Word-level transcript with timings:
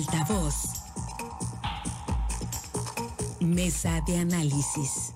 Altavoz. 0.00 0.56
Mesa 3.40 4.00
de 4.06 4.18
análisis. 4.18 5.12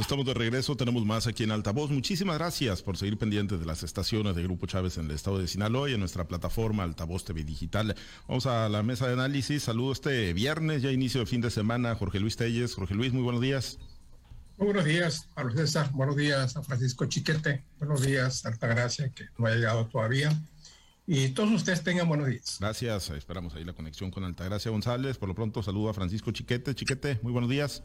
Estamos, 0.00 0.26
de 0.26 0.34
regreso, 0.34 0.76
tenemos 0.76 1.04
más 1.04 1.26
aquí 1.26 1.44
en 1.44 1.52
Altavoz. 1.52 1.90
Muchísimas 1.90 2.38
gracias 2.38 2.82
por 2.82 2.96
seguir 2.96 3.18
pendientes 3.18 3.60
de 3.60 3.66
las 3.66 3.82
estaciones 3.82 4.34
de 4.34 4.42
Grupo 4.42 4.66
Chávez 4.66 4.98
en 4.98 5.04
el 5.04 5.12
estado 5.12 5.38
de 5.38 5.46
Sinaloa 5.46 5.88
y 5.88 5.94
en 5.94 6.00
nuestra 6.00 6.26
plataforma 6.26 6.82
Altavoz 6.82 7.24
TV 7.24 7.44
Digital. 7.44 7.94
Vamos 8.26 8.46
a 8.46 8.68
la 8.68 8.82
mesa 8.82 9.06
de 9.06 9.12
análisis. 9.12 9.62
Saludo 9.62 9.92
este 9.92 10.32
viernes, 10.32 10.82
ya 10.82 10.90
inicio 10.90 11.20
de 11.20 11.26
fin 11.26 11.40
de 11.40 11.50
semana, 11.50 11.94
Jorge 11.94 12.18
Luis 12.18 12.36
Telles. 12.36 12.74
Jorge 12.74 12.94
Luis, 12.94 13.12
muy 13.12 13.22
buenos 13.22 13.40
días. 13.40 13.78
Muy 14.60 14.66
buenos 14.66 14.84
días, 14.84 15.26
Pablo 15.34 15.56
César. 15.56 15.90
Buenos 15.90 16.16
días 16.16 16.54
a 16.54 16.62
Francisco 16.62 17.06
Chiquete. 17.06 17.64
Buenos 17.78 18.02
días, 18.02 18.44
Altagracia, 18.44 19.08
que 19.08 19.24
no 19.38 19.46
ha 19.46 19.54
llegado 19.54 19.86
todavía. 19.86 20.38
Y 21.06 21.30
todos 21.30 21.50
ustedes 21.52 21.82
tengan 21.82 22.06
buenos 22.06 22.26
días. 22.26 22.58
Gracias. 22.60 23.08
Esperamos 23.08 23.54
ahí 23.54 23.64
la 23.64 23.72
conexión 23.72 24.10
con 24.10 24.22
Altagracia 24.22 24.70
González. 24.70 25.16
Por 25.16 25.30
lo 25.30 25.34
pronto, 25.34 25.62
saludo 25.62 25.88
a 25.88 25.94
Francisco 25.94 26.30
Chiquete. 26.30 26.74
Chiquete, 26.74 27.18
muy 27.22 27.32
buenos 27.32 27.48
días. 27.48 27.82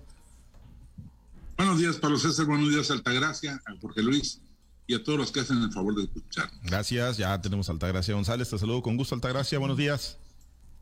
Buenos 1.56 1.80
días, 1.80 1.96
Pablo 1.96 2.18
César. 2.18 2.46
Buenos 2.46 2.70
días, 2.70 2.92
Altagracia, 2.92 3.62
a 3.66 3.80
Jorge 3.80 4.02
Luis 4.02 4.42
y 4.86 4.96
a 4.96 5.02
todos 5.02 5.18
los 5.18 5.32
que 5.32 5.40
hacen 5.40 5.64
el 5.64 5.72
favor 5.72 5.96
de 5.96 6.04
escuchar. 6.04 6.52
Gracias. 6.62 7.16
Ya 7.16 7.42
tenemos 7.42 7.70
a 7.70 7.72
Altagracia 7.72 8.14
González. 8.16 8.50
Te 8.50 8.60
saludo 8.60 8.82
con 8.82 8.98
gusto, 8.98 9.16
Altagracia. 9.16 9.58
Buenos 9.60 9.78
días. 9.78 10.18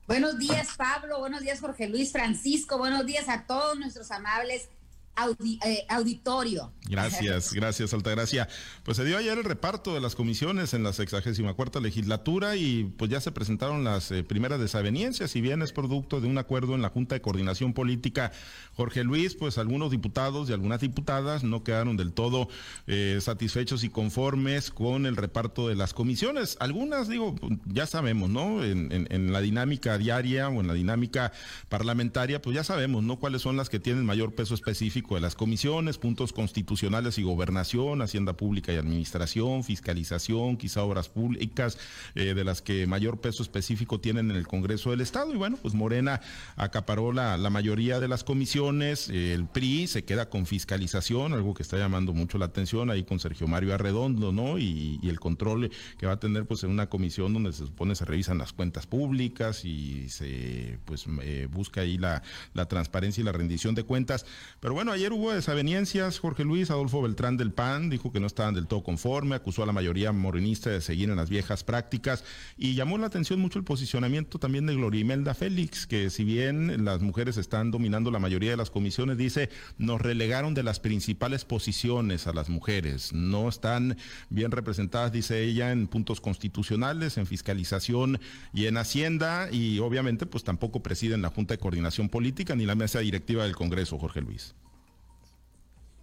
Buenos 0.08 0.40
días, 0.40 0.70
Pablo. 0.76 1.20
Buenos 1.20 1.42
días, 1.42 1.60
Jorge 1.60 1.88
Luis, 1.88 2.12
Francisco. 2.12 2.80
Buenos 2.80 3.06
días 3.06 3.30
a 3.30 3.46
todos 3.46 3.78
nuestros 3.78 4.10
amables 4.10 4.70
eh, 5.66 5.86
auditorio. 5.90 6.74
Gracias, 6.90 7.54
gracias, 7.54 7.94
Altagracia. 7.94 8.48
Pues 8.84 8.98
se 8.98 9.06
dio 9.06 9.18
ayer 9.18 9.38
el 9.38 9.44
reparto 9.44 9.94
de 9.94 10.02
las 10.02 10.16
comisiones 10.16 10.74
en 10.74 10.84
la 10.84 10.92
64 10.92 11.56
cuarta 11.56 11.80
legislatura 11.80 12.56
y 12.56 12.86
pues 12.98 13.12
ya 13.12 13.22
se 13.22 13.32
presentaron 13.32 13.84
las 13.84 14.12
eh, 14.12 14.24
primeras 14.24 14.60
desavenencias, 14.60 15.32
si 15.32 15.40
bien 15.40 15.62
es 15.62 15.72
producto 15.72 16.20
de 16.20 16.28
un 16.28 16.38
acuerdo 16.38 16.74
en 16.76 16.82
la 16.82 16.90
Junta 16.90 17.16
de 17.16 17.22
Coordinación 17.22 17.74
Política. 17.74 18.32
Jorge 18.74 19.04
Luis, 19.04 19.36
pues 19.36 19.58
algunos 19.58 19.92
diputados 19.92 20.50
y 20.50 20.54
algunas 20.54 20.82
diputadas 20.82 21.44
no 21.44 21.64
quedaron 21.64 21.96
del 21.96 22.12
todo 22.12 22.50
eh, 22.88 23.20
satisfechos 23.22 23.84
y 23.84 23.90
conformes 23.90 24.72
con 24.72 25.06
el 25.06 25.16
reparto 25.16 25.68
de 25.68 25.76
las 25.76 25.94
comisiones. 25.94 26.58
Algunas, 26.60 27.08
digo, 27.08 27.36
ya 27.66 27.86
sabemos, 27.86 28.30
¿no? 28.30 28.64
En, 28.64 28.92
en 28.92 29.32
la 29.32 29.42
dinámica 29.42 29.98
diaria 29.98 30.50
o 30.50 30.60
en 30.60 30.68
la 30.68 30.74
dinámica 30.74 31.32
parlamentaria, 31.70 32.42
pues 32.42 32.56
ya 32.56 32.64
sabemos, 32.64 33.04
¿no? 33.04 33.20
Cuáles 33.20 33.44
son 33.44 33.58
las 33.58 33.70
que 33.70 33.80
tienen 33.80 34.06
mayor 34.06 34.34
peso 34.34 34.56
específico 34.56 35.03
de 35.12 35.22
las 35.22 35.36
comisiones, 35.36 35.98
puntos 35.98 36.34
constitucionales 36.34 37.18
y 37.18 37.24
gobernación, 37.24 38.02
hacienda 38.02 38.34
pública 38.34 38.74
y 38.74 38.78
administración, 38.78 39.64
fiscalización, 39.64 40.58
quizá 40.58 40.84
obras 40.84 41.10
públicas, 41.10 41.78
eh, 42.16 42.34
de 42.34 42.44
las 42.44 42.62
que 42.62 42.88
mayor 42.88 43.20
peso 43.20 43.44
específico 43.44 44.00
tienen 44.00 44.32
en 44.32 44.38
el 44.38 44.48
Congreso 44.48 44.92
del 44.92 45.02
Estado. 45.02 45.34
Y 45.34 45.38
bueno, 45.38 45.58
pues 45.62 45.74
Morena 45.74 46.22
acaparó 46.56 47.12
la, 47.12 47.38
la 47.38 47.50
mayoría 47.50 48.00
de 48.00 48.08
las 48.08 48.24
comisiones, 48.24 49.10
el 49.10 49.46
PRI 49.46 49.88
se 49.88 50.06
queda 50.06 50.30
con 50.30 50.46
fiscalización, 50.46 51.34
algo 51.34 51.54
que 51.54 51.64
está 51.64 51.78
llamando 51.78 52.14
mucho 52.14 52.38
la 52.38 52.46
atención 52.46 52.90
ahí 52.90 53.04
con 53.04 53.20
Sergio 53.20 53.48
Mario 53.48 53.74
Arredondo, 53.74 54.32
¿no? 54.32 54.58
Y, 54.58 55.00
el 55.04 55.20
control 55.20 55.70
que 55.98 56.08
va 56.08 56.14
a 56.14 56.20
tener 56.20 56.46
pues 56.46 56.64
en 56.64 56.72
una 56.72 56.88
comisión 56.88 57.34
donde 57.34 57.52
se 57.52 57.66
supone 57.66 57.94
se 57.94 58.06
revisan 58.06 58.38
las 58.38 58.54
cuentas 58.54 58.88
públicas 58.88 59.66
y 59.66 60.10
se 60.10 60.80
pues 60.86 61.06
eh, 61.22 61.48
busca 61.52 61.82
ahí 61.82 61.98
la, 61.98 62.24
la 62.54 62.68
transparencia 62.68 63.22
y 63.22 63.26
la 63.26 63.32
rendición 63.32 63.76
de 63.76 63.84
cuentas. 63.84 64.26
Pero 64.60 64.74
bueno, 64.74 64.93
ayer 64.94 65.12
hubo 65.12 65.34
desavenencias. 65.34 66.20
Jorge 66.20 66.44
Luis 66.44 66.72
Adolfo 66.72 67.02
Beltrán 67.02 67.36
del 67.36 67.52
PAN 67.52 67.90
dijo 67.90 68.12
que 68.12 68.20
no 68.20 68.28
estaban 68.28 68.54
del 68.54 68.68
todo 68.68 68.84
conforme, 68.84 69.36
acusó 69.36 69.64
a 69.64 69.66
la 69.66 69.74
mayoría 69.74 70.12
morenista 70.12 70.70
de 70.70 70.82
seguir 70.82 71.10
en 71.10 71.16
las 71.16 71.30
viejas 71.30 71.64
prácticas 71.64 72.24
y 72.58 72.76
llamó 72.76 72.98
la 72.98 73.08
atención 73.08 73.40
mucho 73.40 73.60
el 73.60 73.66
posicionamiento 73.66 74.40
también 74.40 74.66
de 74.66 74.76
Gloria 74.76 75.02
Imelda 75.02 75.34
Félix, 75.34 75.88
que 75.88 76.10
si 76.10 76.24
bien 76.24 76.86
las 76.86 77.02
mujeres 77.02 77.38
están 77.38 77.72
dominando 77.72 78.12
la 78.12 78.20
mayoría 78.20 78.52
de 78.52 78.58
las 78.58 78.70
comisiones, 78.70 79.18
dice, 79.18 79.50
nos 79.78 80.00
relegaron 80.00 80.54
de 80.54 80.64
las 80.64 80.80
principales 80.80 81.44
posiciones 81.44 82.28
a 82.28 82.34
las 82.34 82.50
mujeres. 82.50 83.12
No 83.14 83.50
están 83.50 83.98
bien 84.30 84.52
representadas, 84.52 85.12
dice 85.12 85.44
ella, 85.44 85.72
en 85.72 85.88
puntos 85.88 86.22
constitucionales, 86.22 87.18
en 87.18 87.26
fiscalización 87.26 88.20
y 88.54 88.68
en 88.68 88.78
Hacienda 88.78 89.50
y 89.52 89.80
obviamente 89.80 90.26
pues 90.26 90.44
tampoco 90.44 90.84
presiden 90.84 91.22
la 91.22 91.30
Junta 91.30 91.56
de 91.56 91.60
Coordinación 91.60 92.10
Política 92.10 92.56
ni 92.56 92.66
la 92.66 92.76
mesa 92.76 93.00
directiva 93.00 93.44
del 93.44 93.56
Congreso, 93.56 93.98
Jorge 93.98 94.22
Luis. 94.22 94.54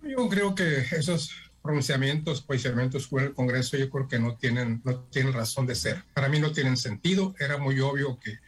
Yo 0.02 0.28
creo 0.28 0.54
que 0.54 0.78
esos 0.92 1.30
pronunciamientos, 1.62 2.40
posicionamientos 2.40 3.06
con 3.06 3.22
el 3.22 3.34
Congreso, 3.34 3.76
yo 3.76 3.90
creo 3.90 4.08
que 4.08 4.18
no 4.18 4.36
tienen, 4.36 4.80
no 4.84 5.00
tienen 5.04 5.32
razón 5.32 5.66
de 5.66 5.74
ser. 5.74 6.04
Para 6.14 6.28
mí 6.28 6.38
no 6.38 6.52
tienen 6.52 6.76
sentido. 6.76 7.34
Era 7.38 7.58
muy 7.58 7.78
obvio 7.80 8.18
que 8.18 8.38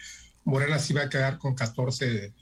Morena 0.44 0.78
se 0.78 0.94
iba 0.94 1.02
a 1.02 1.08
quedar 1.08 1.38
con 1.38 1.54
14, 1.54 2.32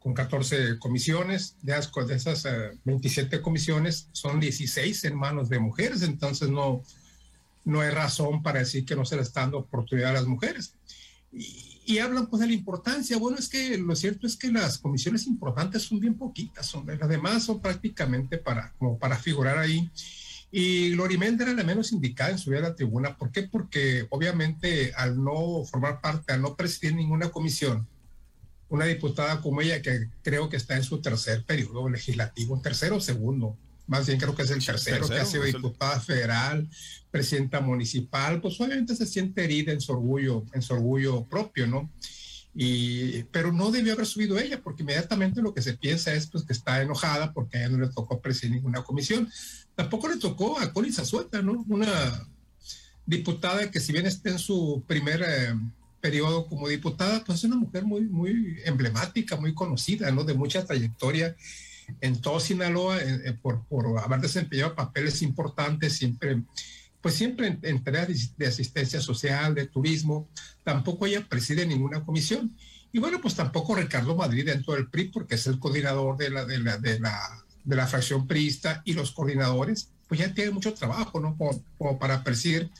con 0.00 0.14
14 0.14 0.78
comisiones. 0.78 1.56
De, 1.62 1.72
de 1.72 2.14
esas 2.14 2.44
27 2.84 3.36
eh, 3.36 3.40
comisiones, 3.40 4.08
son 4.12 4.40
16 4.40 5.04
en 5.04 5.16
manos 5.16 5.48
de 5.48 5.60
mujeres. 5.60 6.02
Entonces 6.02 6.48
no, 6.48 6.82
no 7.64 7.80
hay 7.80 7.90
razón 7.90 8.42
para 8.42 8.60
decir 8.60 8.84
que 8.84 8.96
no 8.96 9.04
se 9.04 9.16
le 9.16 9.22
está 9.22 9.42
dando 9.42 9.58
oportunidad 9.58 10.10
a 10.10 10.14
las 10.14 10.26
mujeres. 10.26 10.74
Y, 11.32 11.67
y 11.88 12.00
hablan 12.00 12.26
pues 12.26 12.40
de 12.40 12.48
la 12.48 12.52
importancia. 12.52 13.16
Bueno, 13.16 13.38
es 13.38 13.48
que 13.48 13.78
lo 13.78 13.96
cierto 13.96 14.26
es 14.26 14.36
que 14.36 14.52
las 14.52 14.76
comisiones 14.76 15.26
importantes 15.26 15.84
son 15.84 15.98
bien 15.98 16.18
poquitas, 16.18 16.66
son, 16.66 16.86
las 16.86 17.08
demás 17.08 17.44
son 17.44 17.62
prácticamente 17.62 18.36
para, 18.36 18.74
como 18.78 18.98
para 18.98 19.16
figurar 19.16 19.56
ahí. 19.56 19.90
Y 20.52 20.90
Glorimel 20.90 21.40
era 21.40 21.54
la 21.54 21.64
menos 21.64 21.90
indicada 21.92 22.30
en 22.30 22.38
subir 22.38 22.58
a 22.58 22.68
la 22.68 22.74
tribuna. 22.74 23.16
¿Por 23.16 23.32
qué? 23.32 23.44
Porque 23.44 24.06
obviamente 24.10 24.92
al 24.96 25.24
no 25.24 25.64
formar 25.64 26.02
parte, 26.02 26.34
al 26.34 26.42
no 26.42 26.56
presidir 26.56 26.94
ninguna 26.94 27.30
comisión, 27.30 27.88
una 28.68 28.84
diputada 28.84 29.40
como 29.40 29.62
ella, 29.62 29.80
que 29.80 30.10
creo 30.22 30.50
que 30.50 30.58
está 30.58 30.76
en 30.76 30.84
su 30.84 31.00
tercer 31.00 31.42
periodo 31.44 31.88
legislativo, 31.88 32.60
tercero 32.60 32.96
o 32.96 33.00
segundo, 33.00 33.56
más 33.88 34.06
bien 34.06 34.20
creo 34.20 34.34
que 34.36 34.42
es 34.42 34.50
el 34.50 34.64
tercero, 34.64 35.08
que 35.08 35.16
ha 35.16 35.24
sido 35.24 35.44
diputada 35.44 35.98
federal, 35.98 36.68
presidenta 37.10 37.60
municipal, 37.60 38.40
pues 38.40 38.60
obviamente 38.60 38.94
se 38.94 39.06
siente 39.06 39.42
herida 39.42 39.72
en 39.72 39.80
su 39.80 39.92
orgullo, 39.92 40.44
en 40.52 40.62
su 40.62 40.74
orgullo 40.74 41.24
propio, 41.24 41.66
¿no? 41.66 41.90
Y, 42.54 43.22
pero 43.24 43.52
no 43.52 43.70
debió 43.70 43.94
haber 43.94 44.06
subido 44.06 44.38
ella, 44.38 44.60
porque 44.62 44.82
inmediatamente 44.82 45.40
lo 45.40 45.54
que 45.54 45.62
se 45.62 45.74
piensa 45.74 46.12
es 46.12 46.26
pues, 46.26 46.44
que 46.44 46.52
está 46.52 46.82
enojada 46.82 47.32
porque 47.32 47.56
a 47.56 47.60
ella 47.60 47.70
no 47.70 47.84
le 47.84 47.92
tocó 47.92 48.20
presidir 48.20 48.56
ninguna 48.56 48.82
comisión. 48.82 49.30
Tampoco 49.74 50.08
le 50.08 50.16
tocó 50.16 50.58
a 50.58 50.72
Colisa 50.72 51.04
Suelta, 51.04 51.40
¿no? 51.40 51.64
Una 51.68 52.28
diputada 53.06 53.70
que 53.70 53.80
si 53.80 53.92
bien 53.92 54.06
está 54.06 54.30
en 54.30 54.38
su 54.38 54.82
primer 54.86 55.22
eh, 55.26 55.54
periodo 56.00 56.46
como 56.46 56.68
diputada, 56.68 57.24
pues 57.24 57.38
es 57.38 57.44
una 57.44 57.56
mujer 57.56 57.84
muy, 57.84 58.02
muy 58.02 58.58
emblemática, 58.64 59.36
muy 59.36 59.54
conocida, 59.54 60.10
¿no? 60.10 60.24
De 60.24 60.34
mucha 60.34 60.66
trayectoria 60.66 61.34
en 62.00 62.20
todo 62.20 62.40
Sinaloa 62.40 62.98
eh, 62.98 63.22
eh, 63.24 63.32
por, 63.40 63.64
por, 63.66 63.98
haber 63.98 64.20
desempeñado 64.20 64.74
papeles 64.74 65.22
importantes 65.22 65.94
siempre, 65.94 66.42
pues 67.00 67.14
siempre 67.14 67.58
en, 67.62 67.84
tareas 67.84 68.36
de, 68.36 68.46
asistencia 68.46 69.00
social, 69.00 69.54
de 69.54 69.66
turismo, 69.66 70.28
tampoco 70.64 71.06
ella 71.06 71.26
preside 71.28 71.66
ninguna 71.66 72.04
comisión. 72.04 72.56
Y 72.92 72.98
bueno, 72.98 73.20
pues 73.20 73.34
tampoco 73.34 73.74
Ricardo 73.74 74.16
Madrid 74.16 74.46
dentro 74.46 74.74
del 74.74 74.88
PRI, 74.88 75.04
porque 75.10 75.34
es 75.34 75.46
el 75.46 75.58
coordinador 75.58 76.16
de 76.16 76.30
la, 76.30 76.44
de 76.44 76.58
la, 76.58 76.78
de 76.78 76.98
la, 77.00 77.44
de 77.64 77.76
la 77.76 77.86
fracción 77.86 78.26
priista 78.26 78.82
y 78.84 78.94
los 78.94 79.12
coordinadores, 79.12 79.90
pues 80.08 80.20
ya 80.20 80.32
tiene 80.32 80.50
mucho 80.50 80.72
trabajo, 80.72 81.20
¿no? 81.20 81.36
Como, 81.36 81.98
para 81.98 82.24
presidir 82.24 82.70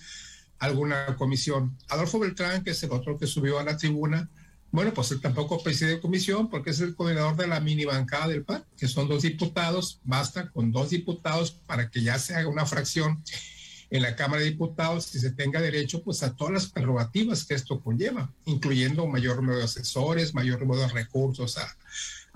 alguna 0.59 1.15
comisión. 1.17 1.77
Adolfo 1.89 2.19
Beltrán, 2.19 2.65
que 2.65 2.71
es 2.71 2.83
el 2.83 2.91
otro 2.91 3.19
que 3.19 3.27
subió 3.27 3.59
a 3.59 3.65
la 3.65 3.77
tribuna, 3.77 4.29
bueno, 4.71 4.93
pues 4.93 5.11
él 5.13 5.21
tampoco 5.21 5.63
preside 5.63 6.01
comisión 6.01 6.51
porque 6.51 6.71
es 6.71 6.81
el 6.81 6.95
coordinador 6.95 7.37
de 7.37 7.47
la 7.47 7.61
mini 7.61 7.85
bancada 7.85 8.29
del 8.29 8.45
PAN, 8.45 8.65
que 8.77 8.87
son 8.87 9.09
dos 9.09 9.23
diputados, 9.23 10.01
basta 10.05 10.51
con 10.51 10.73
dos 10.73 10.91
diputados 10.91 11.53
para 11.53 11.91
que 11.91 12.03
ya 12.03 12.19
se 12.19 12.35
haga 12.35 12.49
una 12.49 12.67
fracción 12.67 13.23
en 13.91 14.03
la 14.03 14.15
Cámara 14.17 14.43
de 14.43 14.51
Diputados 14.51 15.15
y 15.15 15.21
se 15.21 15.31
tenga 15.31 15.63
derecho 15.63 16.03
pues 16.03 16.23
a 16.23 16.37
todas 16.37 16.53
las 16.53 16.67
prerrogativas 16.67 17.45
que 17.45 17.55
esto 17.55 17.81
conlleva, 17.81 18.31
incluyendo 18.45 19.07
mayor 19.07 19.37
número 19.37 19.59
de 19.59 19.65
asesores, 19.65 20.35
mayor 20.35 20.61
número 20.61 20.83
de 20.83 20.89
recursos 20.89 21.57
a, 21.57 21.77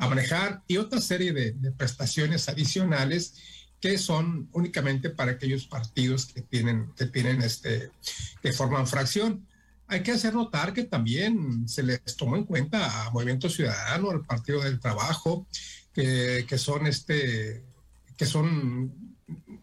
manejar 0.08 0.62
y 0.66 0.78
otra 0.78 1.00
serie 1.00 1.32
de, 1.32 1.52
de, 1.52 1.70
prestaciones 1.70 2.48
adicionales 2.48 3.34
que 3.80 3.98
son 3.98 4.48
únicamente 4.52 5.10
para 5.10 5.32
aquellos 5.32 5.66
partidos 5.66 6.26
que 6.26 6.40
tienen, 6.40 6.92
que 6.96 7.06
tienen 7.06 7.42
este, 7.42 7.90
que 8.42 8.52
forman 8.52 8.86
fracción. 8.86 9.46
Hay 9.92 10.02
que 10.02 10.12
hacer 10.12 10.32
notar 10.32 10.72
que 10.72 10.84
también 10.84 11.68
se 11.68 11.82
les 11.82 12.00
tomó 12.16 12.38
en 12.38 12.44
cuenta 12.44 13.04
a 13.04 13.10
Movimiento 13.10 13.50
Ciudadano, 13.50 14.10
al 14.10 14.24
Partido 14.24 14.62
del 14.62 14.80
Trabajo, 14.80 15.46
que, 15.92 16.46
son 16.56 16.86
este, 16.86 17.62
que 18.16 18.24
son, 18.24 18.90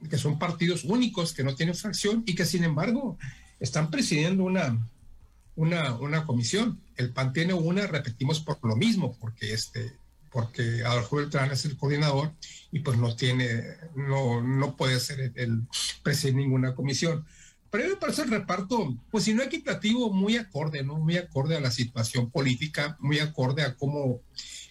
que 0.08 0.20
son 0.20 0.38
partidos 0.38 0.84
únicos, 0.84 1.34
que 1.34 1.44
no 1.44 1.56
tienen 1.56 1.74
fracción 1.74 2.22
y 2.28 2.36
que 2.36 2.46
sin 2.46 2.64
embargo 2.64 3.18
están 3.60 3.90
presidiendo 3.90 4.44
una, 4.44 4.78
una, 5.56 5.96
una 5.96 6.24
comisión. 6.26 6.80
El 6.96 7.10
PAN 7.10 7.34
tiene 7.34 7.56
una, 7.56 7.88
repetimos 7.88 8.40
por 8.40 8.60
lo 8.62 8.76
mismo, 8.76 9.18
porque 9.20 9.52
este, 9.52 9.94
porque 10.31 10.84
Adolfo 10.84 11.16
Beltrán 11.16 11.52
es 11.52 11.66
el 11.66 11.76
coordinador 11.76 12.34
y 12.72 12.81
pues 12.81 13.00
no 13.00 13.16
tiene, 13.16 13.64
no, 13.96 14.44
no 14.44 14.76
puede 14.76 15.00
ser 15.00 15.31
el, 15.36 15.64
el 16.06 16.36
ninguna 16.36 16.76
comisión. 16.76 17.26
Pero 17.71 17.83
a 17.83 17.88
mí 17.88 17.94
me 17.94 18.00
parece 18.00 18.24
el 18.24 18.31
reparto, 18.31 18.98
pues 19.12 19.24
si 19.24 19.33
no 19.33 19.44
equitativo, 19.44 20.12
muy 20.12 20.38
acorde, 20.38 20.83
¿no? 20.83 20.98
Muy 20.98 21.18
acorde 21.18 21.56
a 21.56 21.60
la 21.60 21.71
situación 21.71 22.31
política, 22.31 22.98
muy 23.00 23.19
acorde 23.19 23.63
a 23.63 23.75
cómo 23.75 24.21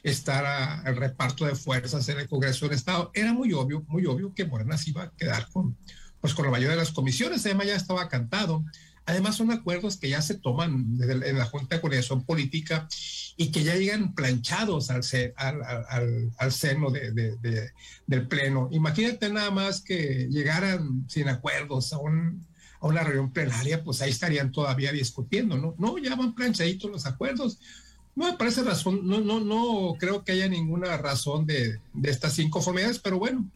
estará 0.02 0.82
el 0.86 0.96
reparto 0.96 1.44
de 1.44 1.54
fuerzas 1.54 2.08
en 2.08 2.18
el 2.18 2.28
Congreso 2.28 2.66
del 2.66 2.76
Estado. 2.76 3.10
Era 3.14 3.32
muy 3.32 3.52
obvio, 3.52 3.84
muy 3.88 4.06
obvio 4.06 4.34
que 4.34 4.44
Morena 4.44 4.76
se 4.78 4.90
iba 4.90 5.04
a 5.04 5.12
quedar 5.12 5.48
con, 5.50 5.76
pues 6.20 6.34
con 6.34 6.44
la 6.44 6.50
mayoría 6.50 6.72
de 6.72 6.82
las 6.82 6.92
comisiones, 6.92 7.44
además 7.46 7.66
ya 7.66 7.76
estaba 7.76 8.08
cantado. 8.08 8.64
Además 9.06 9.36
son 9.36 9.50
acuerdos 9.50 9.96
que 9.96 10.10
ya 10.10 10.20
se 10.20 10.34
toman 10.34 10.98
en 11.00 11.38
la 11.38 11.46
Junta 11.46 11.76
de 11.76 11.80
Coordinación 11.80 12.24
Política 12.24 12.86
y 13.38 13.50
que 13.50 13.64
ya 13.64 13.74
llegan 13.74 14.14
planchados 14.14 14.90
al, 14.90 15.00
al, 15.36 15.62
al, 15.88 16.30
al 16.36 16.52
seno 16.52 16.90
de, 16.90 17.12
de, 17.12 17.36
de, 17.38 17.70
del 18.06 18.28
Pleno. 18.28 18.68
Imagínate 18.70 19.32
nada 19.32 19.50
más 19.50 19.80
que 19.80 20.28
llegaran 20.28 21.06
sin 21.08 21.26
acuerdos 21.28 21.94
a 21.94 21.98
un 21.98 22.46
a 22.80 22.86
una 22.86 23.02
reunión 23.02 23.32
plenaria, 23.32 23.82
pues 23.82 24.00
ahí 24.02 24.10
estarían 24.10 24.52
todavía 24.52 24.92
discutiendo, 24.92 25.56
¿no? 25.56 25.74
No, 25.78 25.98
ya 25.98 26.14
van 26.14 26.34
planchaditos 26.34 26.90
los 26.90 27.06
acuerdos. 27.06 27.58
No 28.14 28.30
me 28.30 28.36
parece 28.36 28.62
razón, 28.62 29.06
no, 29.06 29.20
no, 29.20 29.40
no 29.40 29.96
creo 29.98 30.24
que 30.24 30.32
haya 30.32 30.48
ninguna 30.48 30.96
razón 30.96 31.46
de, 31.46 31.80
de 31.94 32.10
estas 32.10 32.38
inconformidades, 32.38 32.98
pero 32.98 33.18
bueno, 33.18 33.48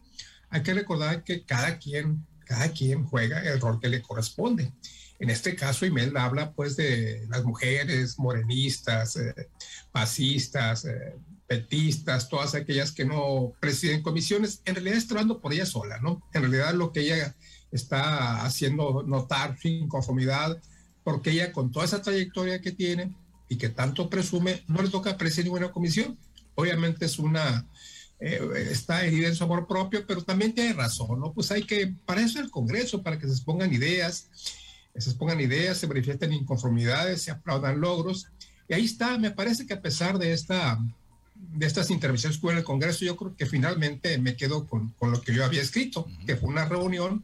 hay 0.49 0.63
que 0.63 0.73
recordar 0.73 1.23
que 1.23 1.43
cada 1.43 1.79
quien, 1.79 2.25
cada 2.45 2.71
quien 2.71 3.05
juega 3.05 3.41
el 3.41 3.59
rol 3.59 3.79
que 3.79 3.89
le 3.89 4.01
corresponde. 4.01 4.71
En 5.19 5.29
este 5.29 5.55
caso, 5.55 5.85
Imelda 5.85 6.23
habla 6.23 6.51
pues 6.51 6.75
de 6.75 7.25
las 7.29 7.43
mujeres 7.43 8.19
morenistas, 8.19 9.15
eh, 9.15 9.49
pasistas, 9.91 10.85
eh, 10.85 11.15
petistas, 11.47 12.29
todas 12.29 12.55
aquellas 12.55 12.91
que 12.91 13.05
no 13.05 13.53
presiden 13.59 14.01
comisiones. 14.01 14.61
En 14.65 14.75
realidad 14.75 14.97
está 14.97 15.13
hablando 15.13 15.39
por 15.39 15.53
ella 15.53 15.65
sola, 15.65 15.99
¿no? 15.99 16.21
En 16.33 16.41
realidad 16.41 16.73
lo 16.73 16.91
que 16.91 17.01
ella 17.01 17.35
está 17.73 18.45
haciendo 18.45 19.03
notar 19.03 19.57
su 19.59 19.67
inconformidad 19.67 20.61
porque 21.03 21.31
ella 21.31 21.51
con 21.51 21.71
toda 21.71 21.85
esa 21.85 22.01
trayectoria 22.01 22.61
que 22.61 22.71
tiene 22.71 23.13
y 23.49 23.57
que 23.57 23.69
tanto 23.69 24.09
presume, 24.09 24.63
no 24.67 24.81
le 24.81 24.89
toca 24.89 25.17
presidir 25.17 25.45
ninguna 25.45 25.71
comisión. 25.71 26.17
Obviamente 26.55 27.05
es 27.05 27.19
una, 27.19 27.67
eh, 28.19 28.39
está 28.71 29.05
herida 29.05 29.27
en 29.27 29.35
su 29.35 29.43
amor 29.43 29.67
propio, 29.67 30.05
pero 30.07 30.23
también 30.23 30.53
tiene 30.53 30.73
razón, 30.73 31.19
¿no? 31.19 31.33
Pues 31.33 31.51
hay 31.51 31.63
que, 31.63 31.93
para 32.05 32.21
eso 32.21 32.39
el 32.39 32.49
Congreso, 32.49 33.03
para 33.03 33.19
que 33.19 33.27
se 33.27 33.33
expongan 33.33 33.73
ideas, 33.73 34.29
se 34.95 35.09
expongan 35.09 35.41
ideas, 35.41 35.77
se 35.77 35.87
manifiesten 35.87 36.31
inconformidades, 36.31 37.23
se 37.23 37.31
aplaudan 37.31 37.81
logros. 37.81 38.27
Y 38.69 38.75
ahí 38.75 38.85
está, 38.85 39.17
me 39.17 39.31
parece 39.31 39.65
que 39.65 39.73
a 39.73 39.81
pesar 39.81 40.17
de 40.17 40.33
esta 40.33 40.79
de 41.35 41.65
estas 41.65 41.91
intervenciones 41.91 42.37
que 42.37 42.45
hubo 42.45 42.51
en 42.51 42.59
el 42.59 42.63
Congreso, 42.63 43.03
yo 43.03 43.17
creo 43.17 43.35
que 43.35 43.45
finalmente 43.45 44.17
me 44.17 44.35
quedo 44.37 44.65
con, 44.65 44.89
con 44.91 45.11
lo 45.11 45.21
que 45.21 45.33
yo 45.33 45.43
había 45.43 45.61
escrito, 45.61 46.07
que 46.25 46.37
fue 46.37 46.49
una 46.49 46.65
reunión 46.65 47.23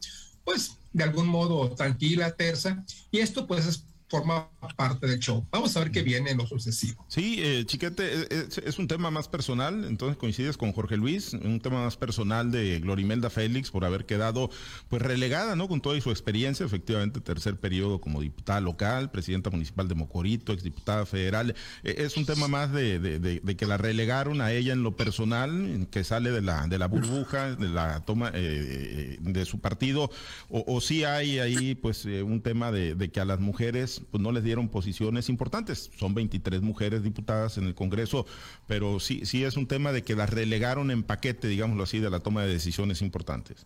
pues 0.49 0.79
de 0.93 1.03
algún 1.03 1.27
modo 1.27 1.69
tranquila, 1.75 2.31
tersa, 2.31 2.83
y 3.11 3.19
esto 3.19 3.45
pues 3.45 3.67
es 3.67 3.83
forma 4.09 4.49
parte 4.75 5.07
del 5.07 5.19
show. 5.19 5.45
Vamos 5.51 5.75
a 5.77 5.79
ver 5.81 5.91
qué 5.91 6.01
viene 6.01 6.31
en 6.31 6.37
lo 6.37 6.47
sucesivo. 6.47 7.05
Sí, 7.07 7.37
eh, 7.39 7.63
Chiquete, 7.65 8.27
es, 8.29 8.57
es, 8.57 8.79
un 8.79 8.87
tema 8.87 9.11
más 9.11 9.27
personal, 9.27 9.85
entonces 9.85 10.17
coincides 10.17 10.57
con 10.57 10.73
Jorge 10.73 10.97
Luis, 10.97 11.33
un 11.33 11.59
tema 11.59 11.83
más 11.83 11.95
personal 11.95 12.51
de 12.51 12.79
Glorimelda 12.79 13.29
Félix 13.29 13.69
por 13.69 13.85
haber 13.85 14.05
quedado 14.05 14.49
pues 14.89 15.01
relegada, 15.01 15.55
¿no? 15.55 15.67
Con 15.67 15.81
toda 15.81 15.99
su 16.01 16.09
experiencia, 16.09 16.65
efectivamente, 16.65 17.21
tercer 17.21 17.59
periodo 17.59 18.01
como 18.01 18.21
diputada 18.21 18.61
local, 18.61 19.11
presidenta 19.11 19.49
municipal 19.49 19.87
de 19.87 19.95
Mocorito, 19.95 20.53
exdiputada 20.53 21.05
federal. 21.05 21.55
Eh, 21.83 21.95
es 21.99 22.17
un 22.17 22.25
tema 22.25 22.47
más 22.47 22.71
de, 22.73 22.99
de, 22.99 23.19
de, 23.19 23.39
de, 23.41 23.55
que 23.55 23.65
la 23.65 23.77
relegaron 23.77 24.41
a 24.41 24.51
ella 24.51 24.73
en 24.73 24.81
lo 24.81 24.95
personal, 24.95 25.87
que 25.91 26.03
sale 26.03 26.31
de 26.31 26.41
la, 26.41 26.67
de 26.67 26.79
la 26.79 26.87
burbuja, 26.87 27.55
de 27.55 27.69
la 27.69 28.01
toma 28.01 28.31
eh, 28.33 29.17
de 29.21 29.45
su 29.45 29.59
partido, 29.59 30.09
o, 30.49 30.63
o 30.67 30.81
sí 30.81 31.03
hay 31.03 31.39
ahí 31.39 31.75
pues 31.75 32.05
eh, 32.05 32.23
un 32.23 32.41
tema 32.41 32.71
de 32.71 33.09
que 33.11 33.19
a 33.19 33.25
las 33.25 33.39
mujeres 33.39 33.98
pues 34.11 34.21
no 34.21 34.31
les 34.31 34.43
dieron 34.43 34.69
posiciones 34.69 35.29
importantes. 35.29 35.91
Son 35.97 36.13
23 36.13 36.61
mujeres 36.61 37.03
diputadas 37.03 37.57
en 37.57 37.65
el 37.65 37.75
Congreso, 37.75 38.25
pero 38.67 38.99
sí, 38.99 39.21
sí 39.25 39.43
es 39.43 39.57
un 39.57 39.67
tema 39.67 39.91
de 39.91 40.03
que 40.03 40.15
las 40.15 40.29
relegaron 40.29 40.91
en 40.91 41.03
paquete, 41.03 41.47
digámoslo 41.47 41.83
así, 41.83 41.99
de 41.99 42.09
la 42.09 42.19
toma 42.19 42.43
de 42.43 42.53
decisiones 42.53 43.01
importantes. 43.01 43.65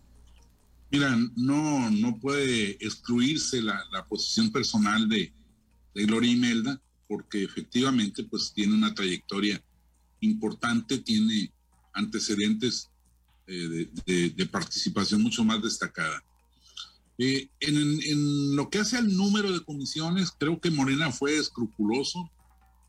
Mira, 0.92 1.18
no, 1.36 1.90
no 1.90 2.18
puede 2.20 2.72
excluirse 2.86 3.62
la, 3.62 3.84
la 3.92 4.06
posición 4.06 4.52
personal 4.52 5.10
de, 5.10 5.34
de 5.96 6.06
Gloria 6.06 6.32
Imelda, 6.32 6.80
porque 7.08 7.44
efectivamente 7.44 8.24
pues 8.24 8.54
tiene 8.54 8.74
una 8.76 8.94
trayectoria 8.94 9.62
importante, 10.20 11.00
tiene 11.00 11.52
antecedentes 11.94 12.90
eh, 13.46 13.90
de, 14.06 14.46
participación 14.46 15.22
mucho 15.22 15.44
más 15.44 15.62
destacada. 15.62 16.24
Eh, 17.18 17.50
en, 17.60 17.78
en, 17.78 18.56
lo 18.56 18.70
que 18.70 18.80
hace 18.80 18.98
al 18.98 19.16
número 19.16 19.52
de 19.52 19.64
comisiones, 19.64 20.32
creo 20.32 20.60
que 20.60 20.72
Morena 20.72 21.12
fue 21.12 21.38
escrupuloso, 21.38 22.32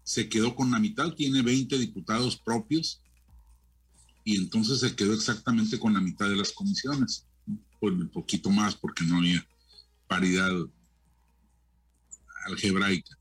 se 0.02 0.28
quedó 0.28 0.54
con 0.54 0.70
la 0.70 0.78
mitad, 0.78 1.12
tiene 1.12 1.42
20 1.42 1.78
diputados 1.78 2.36
propios. 2.36 3.00
Y 4.24 4.36
entonces 4.36 4.80
se 4.80 4.96
quedó 4.96 5.12
exactamente 5.12 5.78
con 5.78 5.92
la 5.92 6.00
mitad 6.00 6.28
de 6.28 6.36
las 6.36 6.52
comisiones, 6.52 7.26
pues 7.78 7.94
un 7.94 8.08
poquito 8.08 8.50
más 8.50 8.74
porque 8.74 9.04
no 9.04 9.18
había 9.18 9.46
paridad 10.06 10.52
algebraica. 12.46 13.18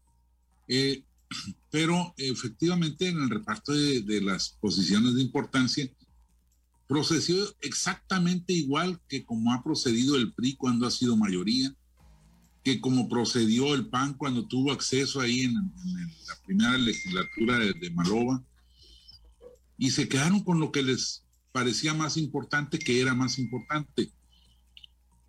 Eh, 0.67 1.03
pero 1.71 2.13
efectivamente 2.17 3.09
en 3.09 3.21
el 3.21 3.29
reparto 3.29 3.73
de, 3.73 4.01
de 4.01 4.21
las 4.21 4.49
posiciones 4.61 5.15
de 5.15 5.21
importancia, 5.21 5.89
procedió 6.93 7.43
exactamente 7.61 8.53
igual 8.53 9.01
que 9.09 9.25
como 9.25 9.51
ha 9.51 9.63
procedido 9.63 10.15
el 10.15 10.31
PRI 10.31 10.55
cuando 10.55 10.85
ha 10.85 10.91
sido 10.91 11.17
mayoría, 11.17 11.73
que 12.63 12.79
como 12.79 13.09
procedió 13.09 13.73
el 13.73 13.87
PAN 13.87 14.13
cuando 14.13 14.45
tuvo 14.45 14.71
acceso 14.71 15.19
ahí 15.19 15.41
en, 15.41 15.57
en 15.57 16.07
la 16.27 16.39
primera 16.45 16.77
legislatura 16.77 17.57
de, 17.57 17.73
de 17.73 17.89
Maloba, 17.89 18.43
y 19.75 19.89
se 19.89 20.07
quedaron 20.07 20.41
con 20.41 20.59
lo 20.59 20.71
que 20.71 20.83
les 20.83 21.23
parecía 21.51 21.95
más 21.95 22.15
importante, 22.15 22.77
que 22.77 23.01
era 23.01 23.15
más 23.15 23.39
importante. 23.39 24.11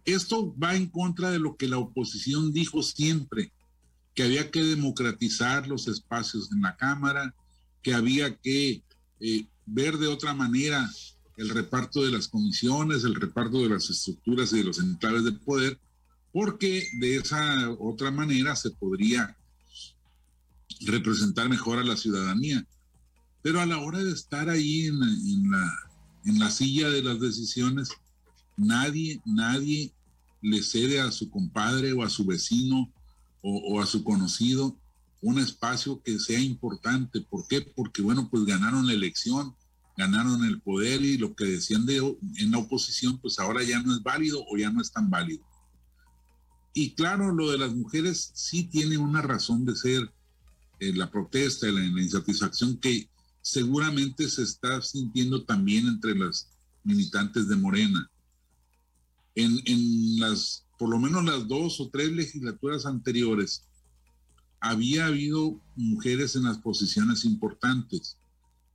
Esto 0.05 0.55
va 0.63 0.77
en 0.77 0.91
contra 0.91 1.31
de 1.31 1.39
lo 1.39 1.57
que 1.57 1.67
la 1.67 1.79
oposición 1.79 2.53
dijo 2.53 2.83
siempre, 2.83 3.53
que 4.15 4.23
había 4.23 4.51
que 4.51 4.63
democratizar 4.63 5.67
los 5.67 5.89
espacios 5.89 6.53
en 6.53 6.61
la 6.61 6.77
Cámara, 6.77 7.35
que 7.81 7.95
había 7.95 8.37
que 8.37 8.83
eh, 9.21 9.47
ver 9.65 9.97
de 9.97 10.09
otra 10.09 10.35
manera 10.35 10.91
el 11.37 11.49
reparto 11.51 12.03
de 12.03 12.13
las 12.13 12.29
comisiones, 12.29 13.05
el 13.05 13.15
reparto 13.15 13.63
de 13.63 13.69
las 13.69 13.91
estructuras 13.91 14.53
y 14.53 14.59
de 14.59 14.65
los 14.65 14.79
enclaves 14.79 15.25
de 15.25 15.33
poder, 15.33 15.79
porque 16.33 16.89
de 16.99 17.17
esa 17.17 17.71
otra 17.79 18.11
manera 18.11 18.57
se 18.57 18.71
podría 18.71 19.37
representar 20.81 21.49
mejor 21.49 21.79
a 21.79 21.85
la 21.85 21.97
ciudadanía. 21.97 22.67
Pero 23.43 23.61
a 23.61 23.67
la 23.67 23.79
hora 23.79 23.99
de 24.03 24.13
estar 24.13 24.49
ahí 24.49 24.87
en, 24.87 25.01
la, 25.51 25.73
en 26.25 26.39
la 26.39 26.51
silla 26.51 26.89
de 26.89 27.03
las 27.03 27.21
decisiones, 27.21 27.91
nadie, 28.57 29.21
nadie 29.25 29.93
le 30.41 30.63
cede 30.63 31.01
a 31.01 31.11
su 31.11 31.31
compadre 31.31 31.93
o 31.93 32.03
a 32.03 32.11
su 32.11 32.25
vecino 32.25 32.91
o, 33.43 33.75
o 33.75 33.81
a 33.81 33.87
su 33.87 34.03
conocido 34.03 34.77
un 35.25 35.39
espacio 35.39 36.03
que 36.03 36.19
sea 36.19 36.39
importante. 36.39 37.23
¿Por 37.23 37.49
qué? 37.49 37.63
Porque, 37.63 38.03
bueno, 38.03 38.29
pues 38.31 38.45
ganaron 38.45 38.87
la 38.87 38.93
elección, 38.93 39.55
ganaron 39.97 40.45
el 40.45 40.61
poder 40.61 41.03
y 41.03 41.19
lo 41.19 41.35
que 41.35 41.45
decían 41.45 41.87
de, 41.87 41.99
en 42.37 42.51
la 42.51 42.59
oposición, 42.59 43.19
pues 43.19 43.39
ahora 43.39 43.63
ya 43.63 43.81
no 43.83 43.95
es 43.95 44.03
válido 44.03 44.45
o 44.49 44.57
ya 44.57 44.71
no 44.71 44.81
es 44.81 44.91
tan 44.91 45.09
válido. 45.09 45.45
Y 46.73 46.95
claro, 46.95 47.33
lo 47.33 47.51
de 47.53 47.59
las 47.59 47.73
mujeres 47.75 48.33
sí 48.35 48.65
tiene 48.65 48.99
una 48.99 49.23
razón 49.23 49.65
de 49.65 49.77
ser 49.77 50.13
eh, 50.81 50.93
la 50.93 51.11
protesta, 51.11 51.67
la, 51.69 51.81
la, 51.81 52.03
insatisfacción 52.03 52.77
que 52.79 53.09
seguramente 53.41 54.29
se 54.29 54.43
está 54.43 54.83
sintiendo 54.83 55.45
también 55.45 55.87
entre 55.87 56.17
las 56.17 56.49
militantes 56.83 57.47
de 57.49 57.57
Morena. 57.57 58.11
En, 59.37 59.61
en 59.67 60.19
las, 60.19 60.67
por 60.77 60.89
lo 60.89 60.99
menos 60.99 61.25
las 61.25 61.47
dos 61.47 61.81
o 61.81 61.89
tres 61.89 62.11
legislaturas 62.11 62.87
anteriores, 62.87 63.63
había 64.59 65.07
habido 65.07 65.61
mujeres 65.77 66.35
en 66.35 66.45
las 66.45 66.59
posiciones 66.59 67.25
importantes 67.25 68.17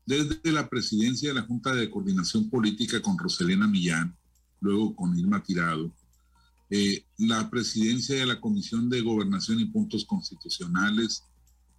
desde 0.09 0.51
la 0.51 0.67
presidencia 0.67 1.29
de 1.29 1.35
la 1.35 1.43
Junta 1.43 1.71
de 1.75 1.87
Coordinación 1.87 2.49
Política 2.49 2.99
con 2.99 3.15
Roselena 3.15 3.67
Millán, 3.67 4.17
luego 4.59 4.95
con 4.95 5.15
Irma 5.15 5.43
Tirado, 5.43 5.91
eh, 6.71 7.05
la 7.19 7.47
presidencia 7.51 8.15
de 8.15 8.25
la 8.25 8.41
Comisión 8.41 8.89
de 8.89 9.01
Gobernación 9.01 9.59
y 9.59 9.65
Puntos 9.65 10.05
Constitucionales, 10.05 11.25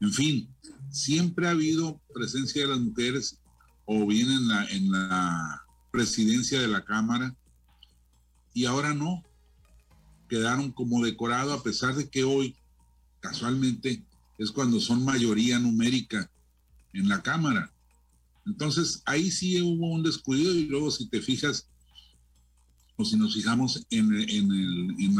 en 0.00 0.12
fin, 0.12 0.48
siempre 0.90 1.48
ha 1.48 1.50
habido 1.50 2.00
presencia 2.14 2.62
de 2.62 2.68
las 2.68 2.78
mujeres 2.78 3.40
o 3.84 4.06
bien 4.06 4.30
en 4.30 4.46
la, 4.46 4.64
en 4.66 4.92
la 4.92 5.66
presidencia 5.90 6.60
de 6.60 6.68
la 6.68 6.84
Cámara 6.84 7.34
y 8.54 8.64
ahora 8.66 8.94
no, 8.94 9.24
quedaron 10.28 10.70
como 10.70 11.04
decorado 11.04 11.52
a 11.52 11.64
pesar 11.64 11.96
de 11.96 12.08
que 12.08 12.22
hoy, 12.22 12.54
casualmente, 13.18 14.04
es 14.38 14.52
cuando 14.52 14.78
son 14.78 15.04
mayoría 15.04 15.58
numérica 15.58 16.30
en 16.92 17.08
la 17.08 17.22
Cámara 17.22 17.72
Entonces, 18.46 19.02
ahí 19.06 19.30
sí 19.30 19.60
hubo 19.60 19.92
un 19.92 20.02
descuido 20.02 20.52
y 20.54 20.66
luego 20.66 20.90
si 20.90 21.08
te 21.08 21.20
fijas, 21.20 21.68
o 22.96 23.04
si 23.04 23.16
nos 23.16 23.34
fijamos 23.34 23.86
en, 23.90 24.12
en, 24.12 24.52
el, 24.52 24.90
en, 24.98 25.16